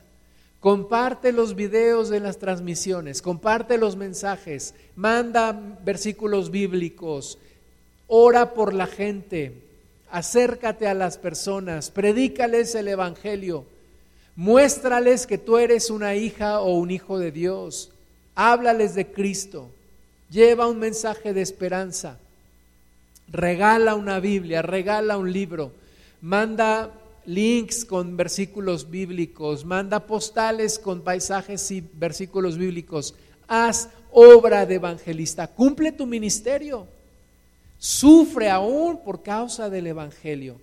[0.62, 5.52] Comparte los videos de las transmisiones, comparte los mensajes, manda
[5.84, 7.38] versículos bíblicos,
[8.08, 9.54] ora por la gente,
[10.10, 13.66] acércate a las personas, predícales el Evangelio,
[14.38, 17.92] muéstrales que tú eres una hija o un hijo de Dios,
[18.36, 19.68] háblales de Cristo,
[20.30, 22.18] lleva un mensaje de esperanza
[23.32, 25.72] regala una Biblia, regala un libro,
[26.22, 26.92] manda
[27.26, 33.16] links con versículos bíblicos, manda postales con paisajes y versículos bíblicos,
[33.48, 36.88] haz obra de evangelista, cumple tu ministerio,
[37.78, 40.60] sufre aún por causa del Evangelio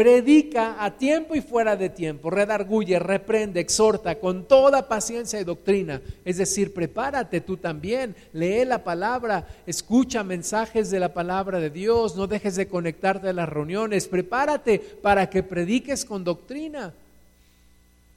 [0.00, 6.00] predica a tiempo y fuera de tiempo, redarguye, reprende, exhorta con toda paciencia y doctrina.
[6.24, 12.16] Es decir, prepárate tú también, lee la palabra, escucha mensajes de la palabra de Dios,
[12.16, 16.94] no dejes de conectarte a las reuniones, prepárate para que prediques con doctrina,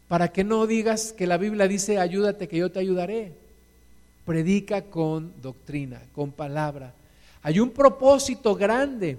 [0.07, 3.34] para que no digas que la Biblia dice, ayúdate que yo te ayudaré.
[4.25, 6.93] Predica con doctrina, con palabra.
[7.41, 9.17] Hay un propósito grande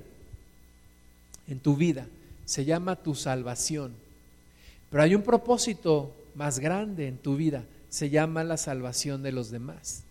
[1.46, 2.06] en tu vida
[2.44, 3.94] se llama tu salvación.
[4.90, 9.50] Pero hay un propósito más grande en tu vida, se llama la salvación de los
[9.50, 10.04] demás.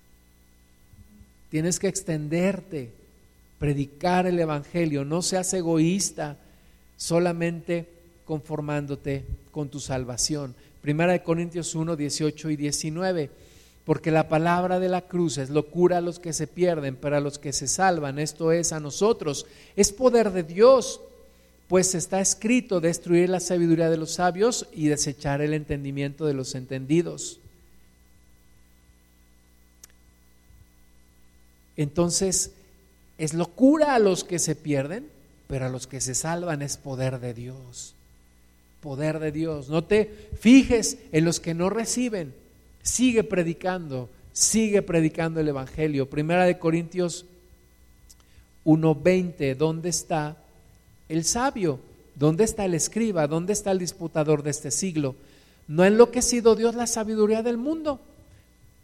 [1.49, 2.91] Tienes que extenderte,
[3.59, 6.37] predicar el Evangelio, no seas egoísta
[6.97, 7.87] solamente
[8.25, 10.55] conformándote con tu salvación.
[10.81, 13.29] Primera de Corintios 1, 18 y 19.
[13.85, 17.19] Porque la palabra de la cruz es locura a los que se pierden, pero a
[17.19, 21.01] los que se salvan, esto es a nosotros, es poder de Dios
[21.73, 26.53] pues está escrito destruir la sabiduría de los sabios y desechar el entendimiento de los
[26.53, 27.39] entendidos.
[31.75, 32.51] Entonces,
[33.17, 35.09] es locura a los que se pierden,
[35.47, 37.95] pero a los que se salvan es poder de Dios.
[38.79, 39.67] Poder de Dios.
[39.67, 42.35] No te fijes en los que no reciben.
[42.83, 46.07] Sigue predicando, Sigue predicando el Evangelio.
[46.07, 47.25] Primera de Corintios
[48.63, 50.37] 1.20, ¿dónde está
[51.09, 51.79] el sabio?
[52.15, 53.27] ¿Dónde está el escriba?
[53.27, 55.15] ¿Dónde está el disputador de este siglo?
[55.67, 57.99] ¿No ha enloquecido Dios la sabiduría del mundo?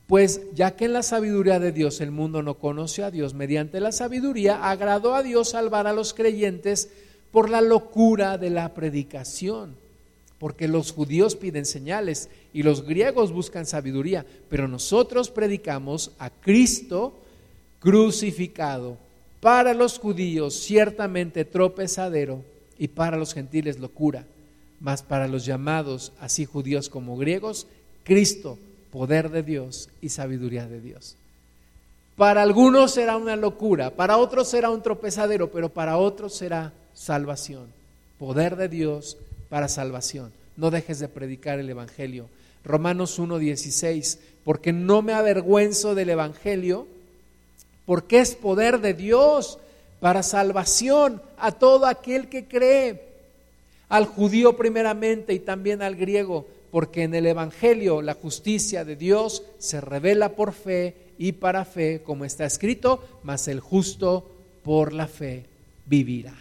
[0.07, 3.79] Pues ya que en la sabiduría de Dios el mundo no conoce a Dios, mediante
[3.79, 6.89] la sabiduría agradó a Dios salvar a los creyentes
[7.31, 9.75] por la locura de la predicación.
[10.39, 17.13] Porque los judíos piden señales y los griegos buscan sabiduría, pero nosotros predicamos a Cristo
[17.79, 18.97] crucificado.
[19.39, 22.43] Para los judíos ciertamente tropezadero
[22.77, 24.25] y para los gentiles locura,
[24.79, 27.67] mas para los llamados, así judíos como griegos,
[28.03, 28.57] Cristo,
[28.91, 31.15] poder de Dios y sabiduría de Dios.
[32.15, 37.67] Para algunos será una locura, para otros será un tropezadero, pero para otros será salvación.
[38.17, 39.17] Poder de Dios
[39.47, 40.33] para salvación.
[40.57, 42.27] No dejes de predicar el Evangelio.
[42.65, 46.87] Romanos 1.16, porque no me avergüenzo del Evangelio,
[47.89, 49.57] porque es poder de Dios
[49.99, 53.01] para salvación a todo aquel que cree,
[53.87, 59.41] al judío primeramente y también al griego, porque en el Evangelio la justicia de Dios
[59.57, 64.23] se revela por fe y para fe, como está escrito, mas el justo
[64.63, 65.45] por la fe
[65.87, 66.37] vivirá.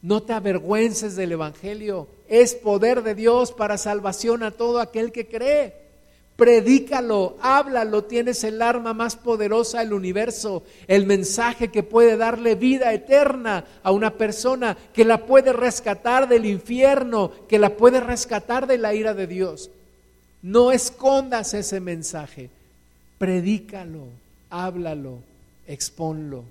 [0.00, 5.26] No te avergüences del Evangelio, es poder de Dios para salvación a todo aquel que
[5.26, 5.83] cree.
[6.36, 12.92] Predícalo, háblalo, tienes el arma más poderosa del universo, el mensaje que puede darle vida
[12.92, 18.78] eterna a una persona, que la puede rescatar del infierno, que la puede rescatar de
[18.78, 19.70] la ira de Dios.
[20.42, 22.50] No escondas ese mensaje,
[23.18, 24.08] predícalo,
[24.50, 25.20] háblalo,
[25.68, 26.42] expónlo.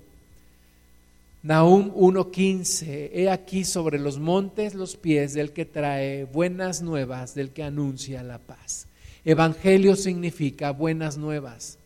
[1.42, 7.50] Nahum 1.15, he aquí sobre los montes los pies del que trae buenas nuevas, del
[7.50, 8.86] que anuncia la paz.
[9.24, 11.78] Evangelio significa buenas nuevas.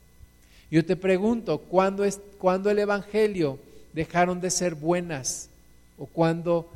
[0.70, 3.58] Yo te pregunto, ¿cuándo, es, ¿cuándo el Evangelio
[3.92, 5.48] dejaron de ser buenas?
[5.96, 6.68] ¿O cuándo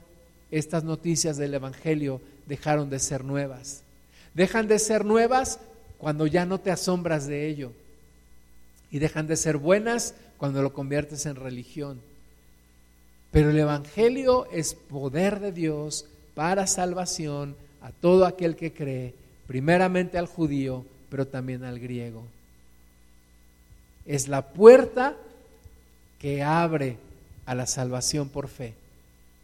[0.51, 3.83] estas noticias del Evangelio dejaron de ser nuevas?
[4.35, 5.59] Dejan de ser nuevas
[5.99, 7.73] cuando ya no te asombras de ello.
[8.91, 12.01] Y dejan de ser buenas cuando lo conviertes en religión.
[13.31, 19.15] Pero el Evangelio es poder de Dios para salvación a todo aquel que cree,
[19.53, 22.25] primeramente al judío, pero también al griego.
[24.07, 25.15] Es la puerta
[26.19, 26.97] que abre
[27.45, 28.73] a la salvación por fe,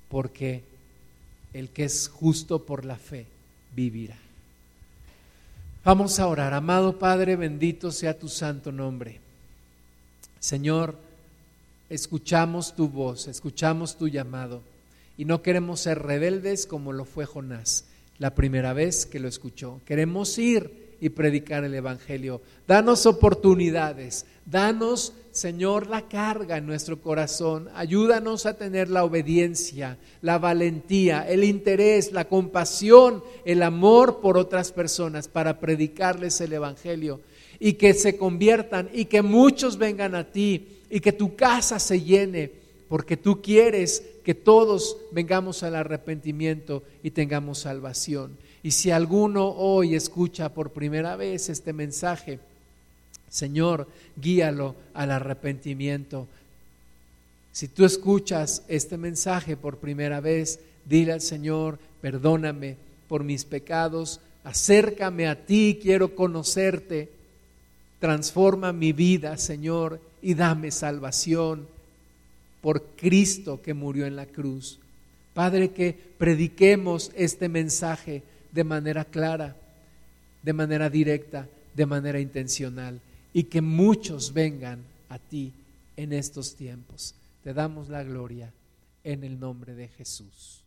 [0.09, 0.63] porque
[1.53, 3.27] el que es justo por la fe
[3.77, 4.17] vivirá.
[5.85, 6.55] Vamos a orar.
[6.55, 9.21] Amado Padre, bendito sea tu santo nombre.
[10.41, 10.97] Señor,
[11.91, 14.63] escuchamos tu voz, escuchamos tu llamado
[15.19, 17.85] y no queremos ser rebeldes como lo fue Jonás
[18.19, 19.81] la primera vez que lo escuchó.
[19.85, 22.41] Queremos ir y predicar el Evangelio.
[22.67, 27.69] Danos oportunidades, danos, Señor, la carga en nuestro corazón.
[27.75, 34.73] Ayúdanos a tener la obediencia, la valentía, el interés, la compasión, el amor por otras
[34.73, 37.21] personas para predicarles el Evangelio
[37.61, 42.01] y que se conviertan y que muchos vengan a ti y que tu casa se
[42.01, 42.51] llene,
[42.89, 48.37] porque tú quieres que todos vengamos al arrepentimiento y tengamos salvación.
[48.63, 52.39] Y si alguno hoy escucha por primera vez este mensaje,
[53.31, 56.29] Señor, guíalo al arrepentimiento.
[57.53, 62.77] Si tú escuchas este mensaje por primera vez, dile al Señor, perdóname
[63.09, 67.11] por mis pecados, acércame a ti, quiero conocerte,
[67.99, 71.78] transforma mi vida, Señor, y dame salvación
[72.61, 74.79] por Cristo que murió en la cruz.
[75.35, 79.57] Padre, que prediquemos este mensaje de manera clara,
[80.43, 83.01] de manera directa, de manera intencional,
[83.33, 85.53] y que muchos vengan a ti
[85.97, 87.15] en estos tiempos.
[87.45, 88.53] Te damos la gloria
[89.05, 90.58] en el nombre de Jesús.